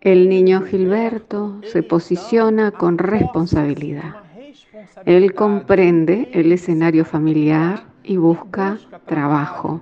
el 0.00 0.28
niño 0.28 0.62
Gilberto 0.62 1.60
se 1.64 1.82
posiciona 1.82 2.72
con 2.72 2.98
responsabilidad. 2.98 4.16
Él 5.04 5.34
comprende 5.34 6.28
el 6.32 6.52
escenario 6.52 7.04
familiar 7.04 7.87
y 8.08 8.16
busca 8.16 8.78
trabajo. 9.06 9.80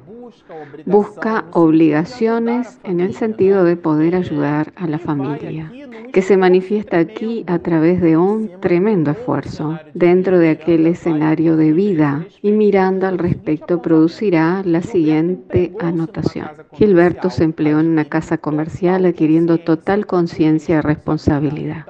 Busca 0.84 1.44
obligaciones 1.52 2.78
en 2.82 3.00
el 3.00 3.14
sentido 3.14 3.62
de 3.64 3.76
poder 3.76 4.16
ayudar 4.16 4.72
a 4.74 4.88
la 4.88 4.98
familia, 4.98 5.72
que 6.12 6.20
se 6.20 6.36
manifiesta 6.36 6.98
aquí 6.98 7.44
a 7.46 7.60
través 7.60 8.00
de 8.00 8.16
un 8.16 8.50
tremendo 8.60 9.12
esfuerzo 9.12 9.78
dentro 9.94 10.38
de 10.38 10.50
aquel 10.50 10.86
escenario 10.88 11.56
de 11.56 11.72
vida. 11.72 12.26
Y 12.42 12.50
Miranda 12.50 13.08
al 13.08 13.18
respecto 13.18 13.80
producirá 13.80 14.62
la 14.64 14.82
siguiente 14.82 15.72
anotación. 15.80 16.48
Gilberto 16.72 17.30
se 17.30 17.44
empleó 17.44 17.78
en 17.78 17.86
una 17.86 18.04
casa 18.04 18.38
comercial 18.38 19.06
adquiriendo 19.06 19.58
total 19.58 20.06
conciencia 20.06 20.78
y 20.78 20.80
responsabilidad. 20.80 21.86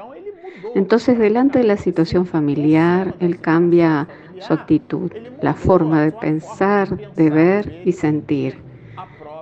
Entonces, 0.77 1.19
delante 1.19 1.61
de 1.61 1.65
la 1.65 1.79
situación 1.79 2.27
familiar, 2.27 3.15
él 3.19 3.41
cambia 3.41 4.07
su 4.41 4.53
actitud, 4.53 5.11
la 5.41 5.55
forma 5.55 6.03
de 6.03 6.13
pensar, 6.13 7.15
de 7.15 7.31
ver 7.31 7.81
y 7.87 7.93
sentir. 7.93 8.59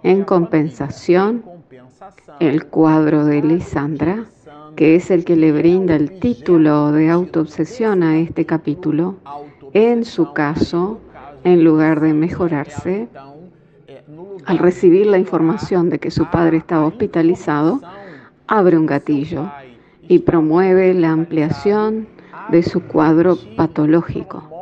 En 0.05 0.23
compensación, 0.23 1.45
el 2.39 2.67
cuadro 2.67 3.25
de 3.25 3.43
Lisandra, 3.43 4.27
que 4.77 4.95
es 4.95 5.11
el 5.11 5.25
que 5.25 5.35
le 5.35 5.51
brinda 5.51 5.97
el 5.97 6.21
título 6.21 6.93
de 6.93 7.11
autoobsesión 7.11 8.05
a 8.05 8.17
este 8.17 8.47
capítulo, 8.47 9.17
en 9.73 10.05
su 10.05 10.33
caso, 10.35 11.01
en 11.43 11.65
lugar 11.65 11.99
de 11.99 12.15
mejorarse, 12.15 13.09
al 14.47 14.59
recibir 14.59 15.07
la 15.07 15.19
información 15.19 15.91
de 15.91 15.99
que 15.99 16.13
su 16.13 16.31
padre 16.31 16.59
estaba 16.59 16.87
hospitalizado, 16.87 17.81
abre 18.47 18.79
un 18.79 18.87
gatillo 18.87 19.51
y 20.09 20.21
promueve 20.21 20.95
la 20.95 21.11
ampliación 21.11 22.09
de 22.51 22.63
su 22.63 22.83
cuadro 22.83 23.39
patológico 23.57 24.55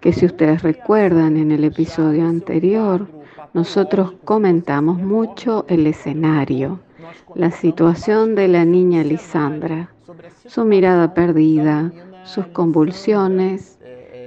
que 0.00 0.12
si 0.12 0.26
ustedes 0.26 0.62
recuerdan 0.62 1.36
en 1.36 1.50
el 1.50 1.64
episodio 1.64 2.26
anterior, 2.26 3.08
nosotros 3.52 4.14
comentamos 4.24 4.98
mucho 4.98 5.64
el 5.68 5.86
escenario, 5.86 6.80
la 7.34 7.50
situación 7.50 8.34
de 8.34 8.48
la 8.48 8.64
niña 8.64 9.02
Lisandra, 9.02 9.90
su 10.46 10.64
mirada 10.64 11.14
perdida, 11.14 11.92
sus 12.24 12.46
convulsiones 12.48 13.78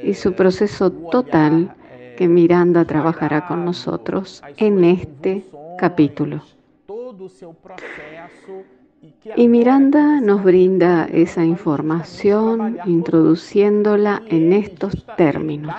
y 0.04 0.14
su 0.14 0.34
proceso 0.34 0.92
total 0.92 1.74
que 2.18 2.28
Miranda 2.28 2.86
trabajará 2.86 3.48
con 3.48 3.64
nosotros 3.64 4.44
en 4.58 4.84
este 4.84 5.46
capítulo. 5.78 6.42
Y 9.36 9.48
Miranda 9.48 10.22
nos 10.22 10.44
brinda 10.44 11.06
esa 11.06 11.44
información 11.44 12.78
introduciéndola 12.86 14.22
en 14.28 14.54
estos 14.54 15.06
términos. 15.18 15.74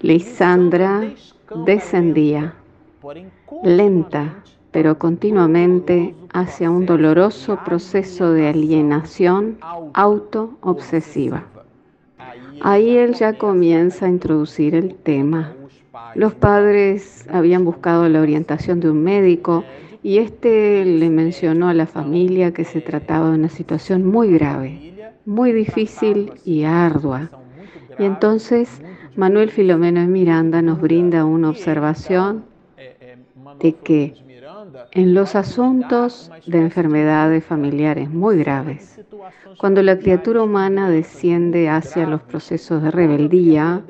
Lisandra 0.00 1.14
descendía, 1.64 2.54
lenta, 3.62 4.42
pero 4.70 4.98
continuamente 4.98 6.14
hacia 6.34 6.70
un 6.70 6.84
doloroso 6.84 7.58
proceso 7.64 8.32
de 8.32 8.48
alienación 8.48 9.58
auto-obsesiva. 9.94 11.44
Ahí 12.60 12.96
él 12.98 13.14
ya 13.14 13.38
comienza 13.38 14.06
a 14.06 14.10
introducir 14.10 14.74
el 14.74 14.94
tema 14.94 15.54
los 16.14 16.34
padres 16.34 17.26
habían 17.30 17.64
buscado 17.64 18.08
la 18.08 18.20
orientación 18.20 18.80
de 18.80 18.90
un 18.90 19.02
médico 19.02 19.64
y 20.02 20.18
este 20.18 20.84
le 20.84 21.10
mencionó 21.10 21.68
a 21.68 21.74
la 21.74 21.86
familia 21.86 22.52
que 22.52 22.64
se 22.64 22.80
trataba 22.80 23.30
de 23.30 23.38
una 23.38 23.48
situación 23.48 24.04
muy 24.04 24.32
grave, 24.32 24.94
muy 25.24 25.52
difícil 25.52 26.32
y 26.44 26.64
ardua. 26.64 27.30
Y 27.98 28.04
entonces 28.04 28.82
Manuel 29.16 29.50
Filomeno 29.50 30.00
de 30.00 30.06
Miranda 30.06 30.62
nos 30.62 30.80
brinda 30.80 31.24
una 31.24 31.50
observación 31.50 32.44
de 33.58 33.74
que 33.74 34.14
en 34.92 35.14
los 35.14 35.34
asuntos 35.34 36.30
de 36.46 36.58
enfermedades 36.58 37.44
familiares 37.44 38.10
muy 38.10 38.38
graves, 38.38 39.00
cuando 39.58 39.82
la 39.82 39.98
criatura 39.98 40.42
humana 40.42 40.90
desciende 40.90 41.68
hacia 41.68 42.06
los 42.06 42.22
procesos 42.22 42.82
de 42.82 42.90
rebeldía, 42.90 43.82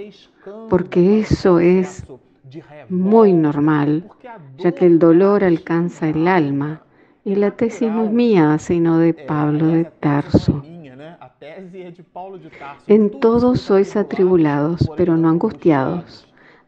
porque 0.69 1.21
eso 1.21 1.59
es 1.59 2.05
muy 2.89 3.33
normal, 3.33 4.11
ya 4.59 4.73
que 4.73 4.87
el 4.87 4.99
dolor 4.99 5.45
alcanza 5.45 6.09
el 6.09 6.29
alma. 6.29 6.83
Y 7.25 7.37
la 7.37 7.53
tesis 7.53 7.89
no 7.89 8.05
es 8.05 8.13
mía, 8.13 8.59
sino 8.59 8.99
de 8.99 9.15
Pablo 9.15 9.69
de 9.69 9.85
Tarso. 9.85 10.63
En 12.89 13.21
todos 13.21 13.61
sois 13.61 13.97
atribulados, 13.97 14.91
pero 14.97 15.17
no 15.17 15.29
angustiados, 15.29 16.27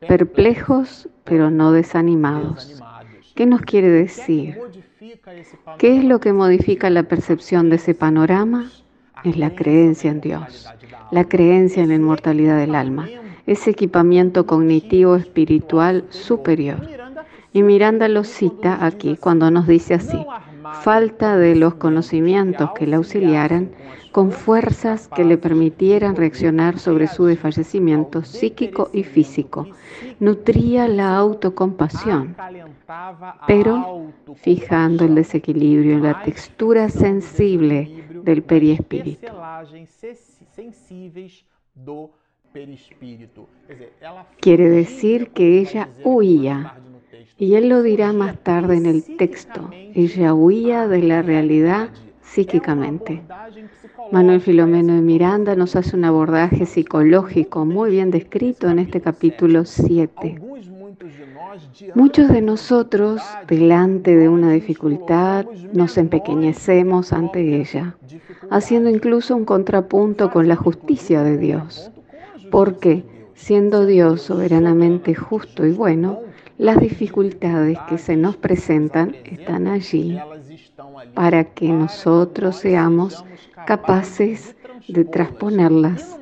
perplejos, 0.08 1.08
pero 1.24 1.50
no 1.50 1.72
desanimados. 1.72 2.82
¿Qué 3.34 3.46
nos 3.46 3.62
quiere 3.62 3.88
decir? 3.88 4.58
¿Qué 5.78 5.98
es 5.98 6.04
lo 6.04 6.20
que 6.20 6.32
modifica 6.32 6.90
la 6.90 7.04
percepción 7.04 7.70
de 7.70 7.76
ese 7.76 7.94
panorama? 7.94 8.70
Es 9.24 9.36
la 9.36 9.54
creencia 9.54 10.10
en 10.10 10.20
Dios, 10.20 10.68
la 11.10 11.24
creencia 11.24 11.82
en 11.82 11.88
la 11.88 11.94
inmortalidad 11.94 12.58
del 12.58 12.74
alma 12.74 13.08
ese 13.46 13.70
equipamiento 13.70 14.46
cognitivo 14.46 15.16
espiritual 15.16 16.04
superior. 16.10 16.80
Y 17.52 17.62
Miranda 17.62 18.08
lo 18.08 18.24
cita 18.24 18.84
aquí 18.84 19.16
cuando 19.16 19.50
nos 19.50 19.66
dice 19.66 19.94
así, 19.94 20.18
falta 20.72 21.36
de 21.36 21.54
los 21.56 21.74
conocimientos 21.74 22.70
que 22.76 22.86
le 22.86 22.96
auxiliaran 22.96 23.70
con 24.12 24.30
fuerzas 24.30 25.08
que 25.08 25.24
le 25.24 25.36
permitieran 25.38 26.14
reaccionar 26.14 26.78
sobre 26.78 27.08
su 27.08 27.24
desfallecimiento 27.24 28.22
psíquico 28.22 28.88
y 28.92 29.02
físico. 29.02 29.66
Nutría 30.20 30.86
la 30.86 31.16
autocompasión, 31.16 32.36
pero 33.46 34.12
fijando 34.36 35.04
el 35.04 35.16
desequilibrio 35.16 35.94
en 35.94 36.02
la 36.04 36.22
textura 36.22 36.88
sensible 36.88 38.04
del 38.22 38.42
periespíritu. 38.42 39.26
Quiere 44.40 44.70
decir 44.70 45.30
que 45.30 45.58
ella 45.58 45.88
huía, 46.04 46.76
y 47.38 47.54
él 47.54 47.68
lo 47.68 47.82
dirá 47.82 48.12
más 48.12 48.38
tarde 48.42 48.76
en 48.76 48.86
el 48.86 49.16
texto, 49.16 49.70
ella 49.94 50.34
huía 50.34 50.86
de 50.88 51.02
la 51.02 51.22
realidad 51.22 51.90
psíquicamente. 52.22 53.22
Manuel 54.12 54.40
Filomeno 54.40 54.94
de 54.94 55.00
Miranda 55.00 55.56
nos 55.56 55.76
hace 55.76 55.96
un 55.96 56.04
abordaje 56.04 56.66
psicológico 56.66 57.64
muy 57.64 57.90
bien 57.90 58.10
descrito 58.10 58.68
en 58.68 58.78
este 58.78 59.00
capítulo 59.00 59.64
7. 59.64 60.40
Muchos 61.94 62.28
de 62.28 62.40
nosotros, 62.42 63.22
delante 63.48 64.16
de 64.16 64.28
una 64.28 64.52
dificultad, 64.52 65.46
nos 65.72 65.96
empequeñecemos 65.98 67.12
ante 67.12 67.60
ella, 67.60 67.96
haciendo 68.50 68.90
incluso 68.90 69.36
un 69.36 69.44
contrapunto 69.44 70.30
con 70.30 70.48
la 70.48 70.56
justicia 70.56 71.22
de 71.22 71.38
Dios 71.38 71.90
porque, 72.54 73.02
siendo 73.34 73.84
Dios 73.84 74.22
soberanamente 74.22 75.12
justo 75.12 75.66
y 75.66 75.72
bueno, 75.72 76.20
las 76.58 76.78
dificultades 76.80 77.78
que 77.88 77.98
se 77.98 78.16
nos 78.16 78.36
presentan 78.36 79.16
están 79.24 79.66
allí 79.66 80.18
para 81.14 81.44
que 81.44 81.68
nosotros 81.68 82.56
seamos 82.56 83.24
capaces 83.66 84.54
de 84.88 85.04
transponerlas 85.04 86.18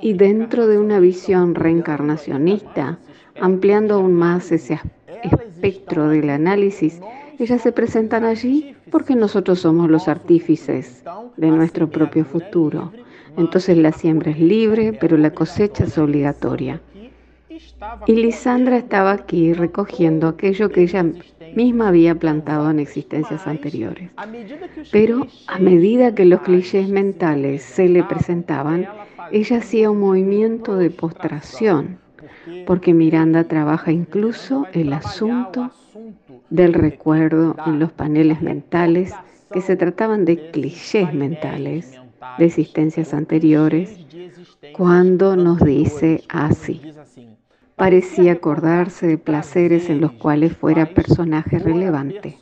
y 0.00 0.14
dentro 0.14 0.66
de 0.66 0.78
una 0.78 0.98
visión 0.98 1.54
reencarnacionista, 1.54 2.98
ampliando 3.40 3.94
aún 3.94 4.14
más 4.14 4.50
ese 4.50 4.80
espectro 5.22 6.08
del 6.08 6.30
análisis, 6.30 7.00
ellas 7.38 7.60
se 7.60 7.72
presentan 7.72 8.24
allí 8.24 8.74
porque 8.90 9.14
nosotros 9.14 9.60
somos 9.60 9.90
los 9.90 10.08
artífices 10.08 11.04
de 11.36 11.48
nuestro 11.48 11.88
propio 11.88 12.24
futuro. 12.24 12.92
Entonces 13.36 13.76
la 13.76 13.92
siembra 13.92 14.30
es 14.30 14.40
libre, 14.40 14.94
pero 14.94 15.16
la 15.16 15.30
cosecha 15.30 15.84
es 15.84 15.98
obligatoria. 15.98 16.80
Y 18.06 18.12
Lisandra 18.14 18.76
estaba 18.76 19.12
aquí 19.12 19.52
recogiendo 19.52 20.28
aquello 20.28 20.70
que 20.70 20.82
ella 20.82 21.04
misma 21.54 21.88
había 21.88 22.14
plantado 22.14 22.70
en 22.70 22.78
existencias 22.78 23.46
anteriores. 23.46 24.10
Pero 24.92 25.26
a 25.46 25.58
medida 25.58 26.14
que 26.14 26.24
los 26.24 26.40
clichés 26.42 26.88
mentales 26.88 27.62
se 27.62 27.88
le 27.88 28.04
presentaban, 28.04 28.86
ella 29.32 29.58
hacía 29.58 29.90
un 29.90 30.00
movimiento 30.00 30.76
de 30.76 30.90
postración, 30.90 31.98
porque 32.66 32.94
Miranda 32.94 33.44
trabaja 33.44 33.90
incluso 33.90 34.66
el 34.72 34.92
asunto 34.92 35.70
del 36.50 36.74
recuerdo 36.74 37.56
en 37.66 37.78
los 37.78 37.92
paneles 37.92 38.42
mentales 38.42 39.12
que 39.52 39.60
se 39.60 39.76
trataban 39.76 40.24
de 40.24 40.50
clichés 40.50 41.12
mentales 41.12 42.00
de 42.38 42.44
existencias 42.44 43.14
anteriores 43.14 43.98
cuando 44.72 45.36
nos 45.36 45.60
dice 45.60 46.22
así. 46.28 46.80
Parecía 47.76 48.32
acordarse 48.32 49.06
de 49.06 49.18
placeres 49.18 49.90
en 49.90 50.00
los 50.00 50.12
cuales 50.12 50.56
fuera 50.56 50.86
personaje 50.86 51.58
relevante. 51.58 52.38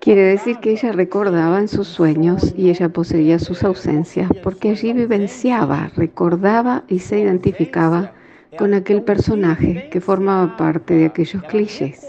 Quiere 0.00 0.22
decir 0.22 0.58
que 0.58 0.72
ella 0.72 0.92
recordaba 0.92 1.60
en 1.60 1.68
sus 1.68 1.86
sueños 1.86 2.52
y 2.56 2.70
ella 2.70 2.88
poseía 2.88 3.38
sus 3.38 3.62
ausencias 3.62 4.28
porque 4.42 4.70
allí 4.70 4.92
vivenciaba, 4.92 5.90
recordaba 5.96 6.84
y 6.88 6.98
se 6.98 7.20
identificaba 7.20 8.12
con 8.58 8.74
aquel 8.74 9.02
personaje 9.02 9.88
que 9.90 10.00
formaba 10.00 10.56
parte 10.56 10.94
de 10.94 11.06
aquellos 11.06 11.42
clichés. 11.44 12.06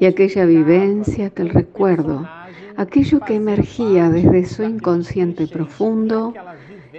Y 0.00 0.06
aquella 0.06 0.44
vivencia, 0.44 1.26
aquel 1.26 1.50
recuerdo, 1.50 2.28
aquello 2.76 3.20
que 3.20 3.34
emergía 3.34 4.10
desde 4.10 4.46
su 4.46 4.62
inconsciente 4.62 5.46
profundo, 5.46 6.34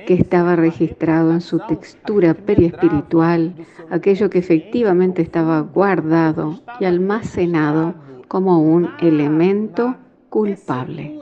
que 0.06 0.14
estaba 0.14 0.56
registrado 0.56 1.32
en 1.32 1.42
su 1.42 1.60
textura 1.60 2.34
periespiritual, 2.34 3.54
aquello 3.90 4.30
que 4.30 4.40
efectivamente 4.40 5.22
estaba 5.22 5.62
guardado 5.62 6.62
y 6.80 6.86
almacenado 6.86 7.96
como 8.28 8.60
un 8.62 8.90
elemento 9.00 9.96
culpable. 10.30 11.20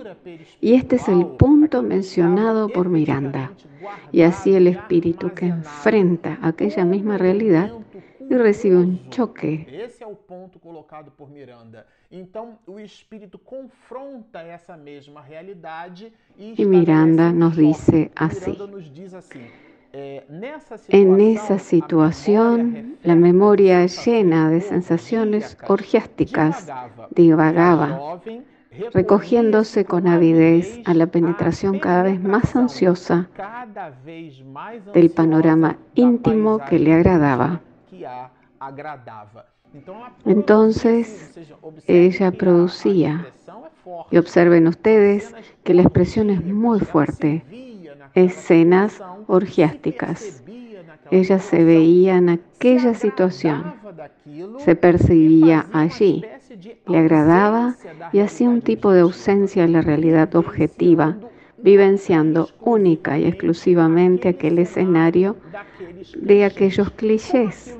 Y 0.62 0.74
este 0.74 0.98
es 0.98 1.08
el 1.08 1.26
punto 1.26 1.82
mencionado 1.82 2.70
por 2.70 2.90
Miranda. 2.90 3.52
Y 4.12 4.22
así 4.22 4.54
el 4.54 4.68
espíritu 4.68 5.34
que 5.34 5.48
enfrenta 5.48 6.38
aquella 6.42 6.86
misma 6.86 7.18
realidad 7.18 7.72
y 8.30 8.36
recibe 8.36 8.78
un 8.78 9.00
choque. 9.10 9.66
Esse 9.68 10.04
é 10.04 10.08
o 10.08 10.16
ponto 10.16 10.60
colocado 10.60 11.12
por 11.12 11.30
Miranda. 11.30 11.86
Então, 12.12 12.60
o 12.68 12.80
espírito 12.80 13.40
confronta 13.40 14.42
essa 14.42 14.78
mesma 14.78 15.22
realidade 15.22 16.14
e, 16.38 16.54
y 16.62 16.66
Miranda 16.66 17.32
nos 17.32 17.56
dice 17.56 18.12
así. 18.16 18.56
En 19.92 21.20
esa 21.20 21.58
situación, 21.58 22.98
la 23.04 23.16
memoria 23.16 23.88
llena 23.88 24.52
de 24.52 24.62
sensaciones 24.62 25.58
orgiásticas 25.68 26.72
divagaba, 27.16 28.22
recogiéndose 28.94 29.86
con 29.86 30.08
avidez 30.08 30.80
a 30.86 30.94
la 30.94 31.08
penetración 31.08 31.80
cada 31.80 32.04
vez 32.04 32.22
más 32.22 32.56
ansiosa 32.56 33.30
del 34.94 35.10
panorama 35.10 35.78
íntimo 35.96 36.60
que 36.70 36.78
le 36.78 36.94
agradaba. 36.94 37.62
Entonces 40.26 41.40
ella 41.88 42.32
producía, 42.32 43.28
y 44.12 44.18
observen 44.18 44.68
ustedes 44.68 45.34
que 45.64 45.74
la 45.74 45.84
expresión 45.84 46.30
es 46.30 46.44
muy 46.44 46.80
fuerte, 46.80 47.44
escenas 48.14 49.02
orgiásticas. 49.28 50.44
Ella 51.12 51.40
se 51.40 51.64
veía 51.64 52.18
en 52.18 52.30
aquella 52.30 52.94
situación, 52.94 53.74
se 54.60 54.76
percibía 54.76 55.66
allí, 55.74 56.24
le 56.88 56.98
agradaba 56.98 57.76
y 58.12 58.20
hacía 58.20 58.50
un 58.50 58.62
tipo 58.62 58.92
de 58.92 59.02
ausencia 59.02 59.64
de 59.64 59.70
la 59.70 59.82
realidad 59.82 60.36
objetiva, 60.36 61.18
vivenciando 61.64 62.50
única 62.62 63.18
y 63.18 63.26
exclusivamente 63.26 64.30
aquel 64.30 64.60
escenario 64.60 65.36
de 66.18 66.46
aquellos 66.46 66.90
clichés 66.92 67.78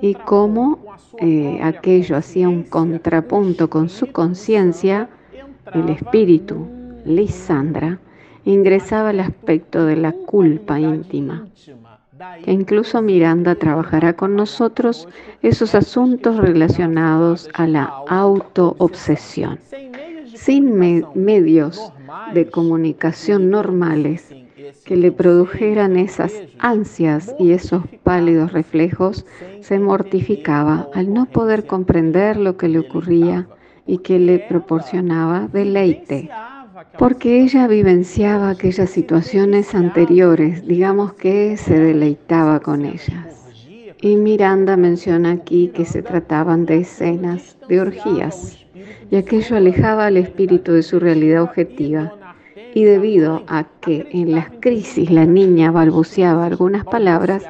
y 0.00 0.14
cómo 0.14 0.96
eh, 1.18 1.60
aquello 1.62 2.16
hacía 2.16 2.48
un 2.48 2.62
contrapunto 2.64 3.68
con 3.68 3.88
su 3.88 4.12
conciencia, 4.12 5.08
el 5.72 5.88
espíritu, 5.88 6.66
Lisandra, 7.04 7.98
ingresaba 8.44 9.10
el 9.10 9.20
aspecto 9.20 9.84
de 9.86 9.96
la 9.96 10.12
culpa 10.12 10.78
íntima, 10.78 11.46
que 12.44 12.52
incluso 12.52 13.02
Miranda 13.02 13.54
trabajará 13.54 14.12
con 14.12 14.36
nosotros 14.36 15.08
esos 15.42 15.74
asuntos 15.74 16.36
relacionados 16.36 17.48
a 17.54 17.66
la 17.66 17.84
autoobsesión. 18.08 19.58
Sin 20.34 20.78
medios 21.14 21.92
de 22.34 22.46
comunicación 22.50 23.50
normales 23.50 24.34
que 24.84 24.96
le 24.96 25.12
produjeran 25.12 25.96
esas 25.96 26.32
ansias 26.58 27.34
y 27.38 27.52
esos 27.52 27.84
pálidos 28.02 28.52
reflejos, 28.52 29.26
se 29.60 29.78
mortificaba 29.78 30.88
al 30.94 31.12
no 31.12 31.26
poder 31.26 31.66
comprender 31.66 32.36
lo 32.36 32.56
que 32.56 32.68
le 32.68 32.78
ocurría 32.78 33.48
y 33.86 33.98
que 33.98 34.18
le 34.18 34.38
proporcionaba 34.38 35.48
deleite, 35.52 36.30
porque 36.98 37.42
ella 37.42 37.66
vivenciaba 37.66 38.50
aquellas 38.50 38.90
situaciones 38.90 39.74
anteriores, 39.74 40.66
digamos 40.66 41.14
que 41.14 41.56
se 41.56 41.78
deleitaba 41.78 42.60
con 42.60 42.84
ellas. 42.84 43.48
Y 44.00 44.16
Miranda 44.16 44.76
menciona 44.76 45.30
aquí 45.32 45.68
que 45.68 45.84
se 45.84 46.02
trataban 46.02 46.66
de 46.66 46.78
escenas 46.78 47.56
de 47.68 47.80
orgías, 47.80 48.61
y 49.10 49.16
aquello 49.16 49.56
alejaba 49.56 50.06
al 50.06 50.16
espíritu 50.16 50.72
de 50.72 50.82
su 50.82 50.98
realidad 50.98 51.42
objetiva 51.42 52.14
y 52.74 52.84
debido 52.84 53.42
a 53.48 53.64
que 53.80 54.06
en 54.12 54.32
las 54.32 54.48
crisis 54.60 55.10
la 55.10 55.26
niña 55.26 55.70
balbuceaba 55.70 56.46
algunas 56.46 56.84
palabras, 56.84 57.44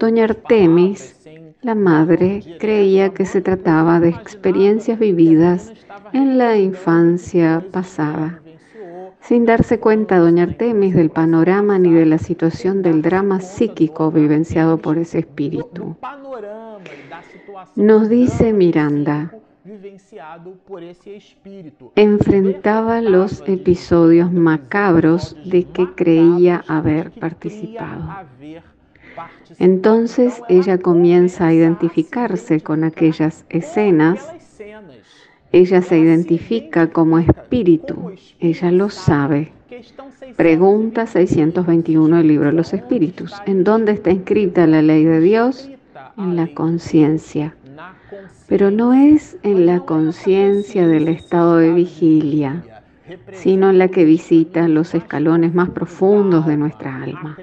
doña 0.00 0.24
Artemis, 0.24 1.14
la 1.62 1.74
madre, 1.74 2.42
creía 2.58 3.10
que 3.10 3.26
se 3.26 3.40
trataba 3.40 4.00
de 4.00 4.10
experiencias 4.10 4.98
vividas 4.98 5.72
en 6.12 6.38
la 6.38 6.56
infancia 6.56 7.64
pasada. 7.72 8.40
Sin 9.20 9.44
darse 9.44 9.80
cuenta 9.80 10.18
doña 10.18 10.44
Artemis 10.44 10.94
del 10.94 11.10
panorama 11.10 11.78
ni 11.78 11.92
de 11.92 12.06
la 12.06 12.18
situación 12.18 12.82
del 12.82 13.02
drama 13.02 13.40
psíquico 13.40 14.12
vivenciado 14.12 14.78
por 14.78 14.98
ese 14.98 15.20
espíritu. 15.20 15.96
Nos 17.74 18.08
dice 18.08 18.52
Miranda, 18.52 19.32
enfrentaba 21.96 23.00
los 23.00 23.42
episodios 23.46 24.32
macabros 24.32 25.36
de 25.44 25.64
que 25.64 25.86
creía 25.94 26.64
haber 26.68 27.10
participado. 27.10 28.04
Entonces 29.58 30.40
ella 30.48 30.78
comienza 30.78 31.48
a 31.48 31.54
identificarse 31.54 32.60
con 32.60 32.84
aquellas 32.84 33.44
escenas. 33.48 34.32
Ella 35.52 35.82
se 35.82 35.98
identifica 35.98 36.88
como 36.90 37.18
espíritu. 37.18 38.12
Ella 38.38 38.70
lo 38.70 38.90
sabe. 38.90 39.52
Pregunta 40.36 41.06
621 41.06 42.18
del 42.18 42.28
libro 42.28 42.46
de 42.50 42.56
los 42.56 42.72
espíritus. 42.74 43.32
¿En 43.46 43.64
dónde 43.64 43.92
está 43.92 44.10
inscrita 44.10 44.66
la 44.66 44.82
ley 44.82 45.04
de 45.04 45.20
Dios? 45.20 45.70
En 46.18 46.36
la 46.36 46.46
conciencia 46.54 47.54
pero 48.48 48.70
no 48.70 48.92
es 48.92 49.36
en 49.42 49.66
la 49.66 49.80
conciencia 49.80 50.86
del 50.86 51.08
estado 51.08 51.56
de 51.56 51.72
vigilia, 51.72 52.62
sino 53.32 53.70
en 53.70 53.78
la 53.78 53.88
que 53.88 54.04
visita 54.04 54.68
los 54.68 54.94
escalones 54.94 55.54
más 55.54 55.70
profundos 55.70 56.46
de 56.46 56.56
nuestra 56.56 57.02
alma. 57.02 57.36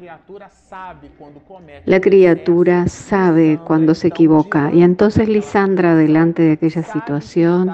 La 1.86 2.02
criatura 2.02 2.88
sabe 2.88 3.60
cuando 3.66 3.96
se 3.96 4.10
equivoca 4.10 4.72
y 4.74 4.84
entonces 4.84 5.30
Lisandra, 5.30 5.96
delante 5.96 6.44
de 6.44 6.52
aquella 6.54 6.84
situación, 6.84 7.72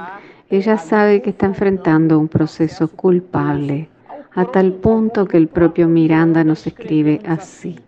ella 0.49 0.77
sabe 0.77 1.21
que 1.21 1.31
está 1.31 1.45
enfrentando 1.45 2.19
un 2.19 2.27
proceso 2.27 2.87
culpable, 2.87 3.89
a 4.33 4.45
tal 4.45 4.73
punto 4.73 5.27
que 5.27 5.37
el 5.37 5.47
propio 5.47 5.87
Miranda 5.87 6.43
nos 6.43 6.65
escribe 6.67 7.21
así. 7.25 7.79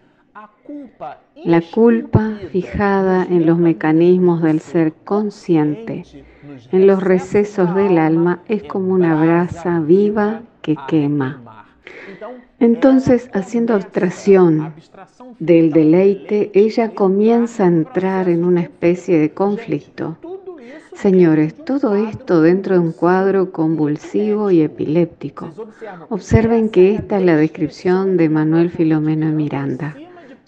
La 1.43 1.62
culpa 1.62 2.38
fijada 2.51 3.25
en 3.25 3.45
los 3.45 3.57
mecanismos 3.57 4.41
del 4.41 4.60
ser 4.60 4.93
consciente, 4.93 6.03
en 6.71 6.88
los 6.88 7.01
recesos 7.01 7.73
del 7.75 7.97
alma, 7.97 8.43
es 8.47 8.63
como 8.63 8.93
una 8.93 9.19
brasa 9.19 9.79
viva 9.79 10.41
que 10.62 10.75
quema. 10.88 11.65
Entonces, 12.60 13.29
haciendo 13.34 13.73
abstracción 13.73 14.73
del 15.39 15.71
deleite, 15.71 16.51
ella 16.53 16.91
comienza 16.91 17.63
a 17.63 17.67
entrar 17.67 18.29
en 18.29 18.45
una 18.45 18.62
especie 18.62 19.17
de 19.17 19.31
conflicto. 19.31 20.17
Señores, 20.93 21.55
todo 21.55 21.95
esto 21.95 22.41
dentro 22.41 22.75
de 22.75 22.81
un 22.81 22.91
cuadro 22.91 23.51
convulsivo 23.51 24.51
y 24.51 24.62
epiléptico. 24.62 25.49
Observen 26.10 26.69
que 26.69 26.93
esta 26.93 27.17
es 27.17 27.25
la 27.25 27.36
descripción 27.36 28.17
de 28.17 28.29
Manuel 28.29 28.69
Filomeno 28.69 29.31
Miranda 29.31 29.95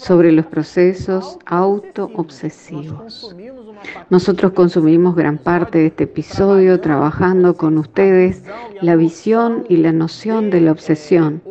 sobre 0.03 0.33
los 0.33 0.45
procesos 0.47 1.37
auto-obsesivos. 1.45 3.33
Nosotros 4.09 4.51
consumimos 4.51 5.15
gran 5.15 5.37
parte 5.37 5.77
de 5.77 5.85
este 5.87 6.03
episodio 6.03 6.81
trabajando 6.81 7.55
con 7.55 7.77
ustedes 7.77 8.43
la 8.81 8.97
visión 8.97 9.63
y 9.69 9.77
la 9.77 9.93
noción 9.93 10.49
de 10.49 10.59
la 10.59 10.73
obsesión 10.73 11.41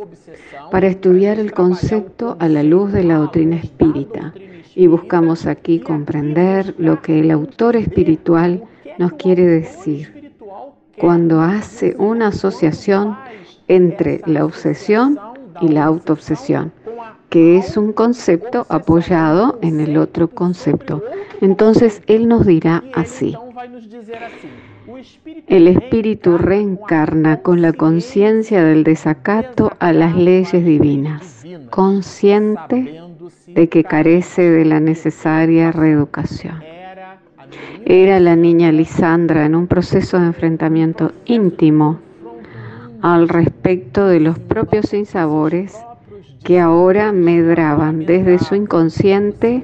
para 0.71 0.89
estudiar 0.89 1.39
el 1.39 1.53
concepto 1.53 2.37
a 2.41 2.49
la 2.49 2.63
luz 2.63 2.93
de 2.93 3.05
la 3.05 3.17
doctrina 3.17 3.57
espírita. 3.57 4.35
Y 4.75 4.87
buscamos 4.87 5.47
aquí 5.47 5.81
comprender 5.81 6.75
lo 6.79 7.01
que 7.01 7.21
el 7.21 7.31
autor 7.31 7.77
espiritual 7.77 8.65
nos 8.99 9.15
quiere 9.15 9.47
decir. 9.47 10.33
Cuando 10.99 11.41
hace 11.41 11.95
una 11.99 12.29
asociación 12.29 13.17
entre 13.69 14.21
la 14.27 14.45
obsesión 14.45 15.19
y 15.63 15.69
la 15.69 15.85
autoobsesión 15.85 16.73
que 17.33 17.57
es 17.57 17.79
un 17.79 17.95
concepto 17.95 18.67
apoyado 18.69 19.59
en 19.63 19.81
el 19.81 19.97
otro 19.97 20.29
concepto. 20.29 21.03
Entonces 21.41 22.03
Él 22.07 22.29
nos 22.29 22.45
dirá 22.45 22.85
así. 22.93 23.35
El 25.47 25.67
espíritu 25.67 26.37
reencarna 26.37 27.39
con 27.41 27.63
la 27.63 27.73
conciencia 27.73 28.63
del 28.63 28.85
desacato 28.85 29.73
a 29.79 29.95
las 29.95 30.15
leyes 30.15 30.63
divinas, 30.63 31.43
consciente 31.71 33.01
de 33.47 33.69
que 33.71 33.83
carece 33.83 34.43
de 34.43 34.67
la 34.67 34.81
necesaria 34.81 35.73
reeducación. 35.73 36.63
Era 37.87 38.21
la 38.21 38.37
niña 38.37 38.73
Lisandra 38.73 39.47
en 39.47 39.55
un 39.55 39.69
proceso 39.69 40.19
de 40.19 40.27
enfrentamiento 40.27 41.13
íntimo 41.25 41.99
al 43.01 43.31
respecto 43.31 44.07
de 44.07 44.21
los 44.21 44.39
propios 44.39 44.91
sinsabores 44.91 45.75
que 46.45 46.61
ahora 46.61 47.13
medraban 47.13 48.05
desde 48.07 48.39
su 48.39 48.55
inconsciente 48.55 49.63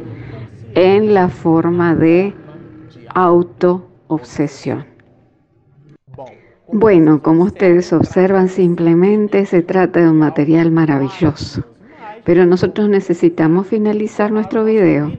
en 0.74 1.14
la 1.14 1.28
forma 1.28 1.94
de 1.94 2.34
auto-obsesión. 3.14 4.84
Bueno, 6.70 7.22
como 7.22 7.44
ustedes 7.44 7.92
observan, 7.92 8.48
simplemente 8.48 9.46
se 9.46 9.62
trata 9.62 10.00
de 10.00 10.10
un 10.10 10.18
material 10.18 10.70
maravilloso. 10.70 11.64
Pero 12.24 12.44
nosotros 12.44 12.88
necesitamos 12.90 13.66
finalizar 13.66 14.30
nuestro 14.30 14.64
video 14.64 15.10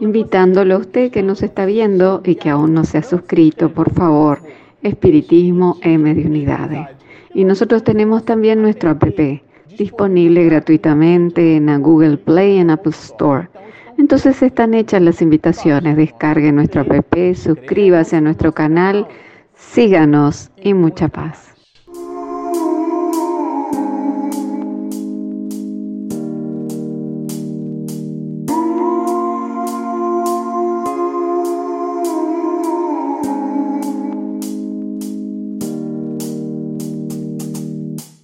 invitándolo 0.00 0.74
a 0.74 0.78
usted 0.78 1.10
que 1.10 1.22
nos 1.22 1.42
está 1.42 1.66
viendo 1.66 2.20
y 2.24 2.36
que 2.36 2.50
aún 2.50 2.74
no 2.74 2.84
se 2.84 2.98
ha 2.98 3.02
suscrito, 3.02 3.72
por 3.72 3.92
favor, 3.92 4.40
Espiritismo 4.82 5.78
e 5.82 5.98
Mediunidades. 5.98 6.86
Y 7.34 7.44
nosotros 7.44 7.82
tenemos 7.82 8.24
también 8.24 8.62
nuestro 8.62 8.90
app 8.90 9.02
disponible 9.76 10.44
gratuitamente 10.44 11.56
en 11.56 11.82
Google 11.82 12.16
Play 12.18 12.56
y 12.56 12.58
en 12.58 12.70
Apple 12.70 12.92
Store. 12.92 13.48
Entonces 13.98 14.42
están 14.42 14.74
hechas 14.74 15.00
las 15.00 15.22
invitaciones, 15.22 15.96
descargue 15.96 16.52
nuestro 16.52 16.82
app, 16.82 17.14
suscríbase 17.34 18.16
a 18.16 18.20
nuestro 18.20 18.52
canal, 18.52 19.06
síganos 19.54 20.50
y 20.62 20.74
mucha 20.74 21.08
paz. 21.08 21.55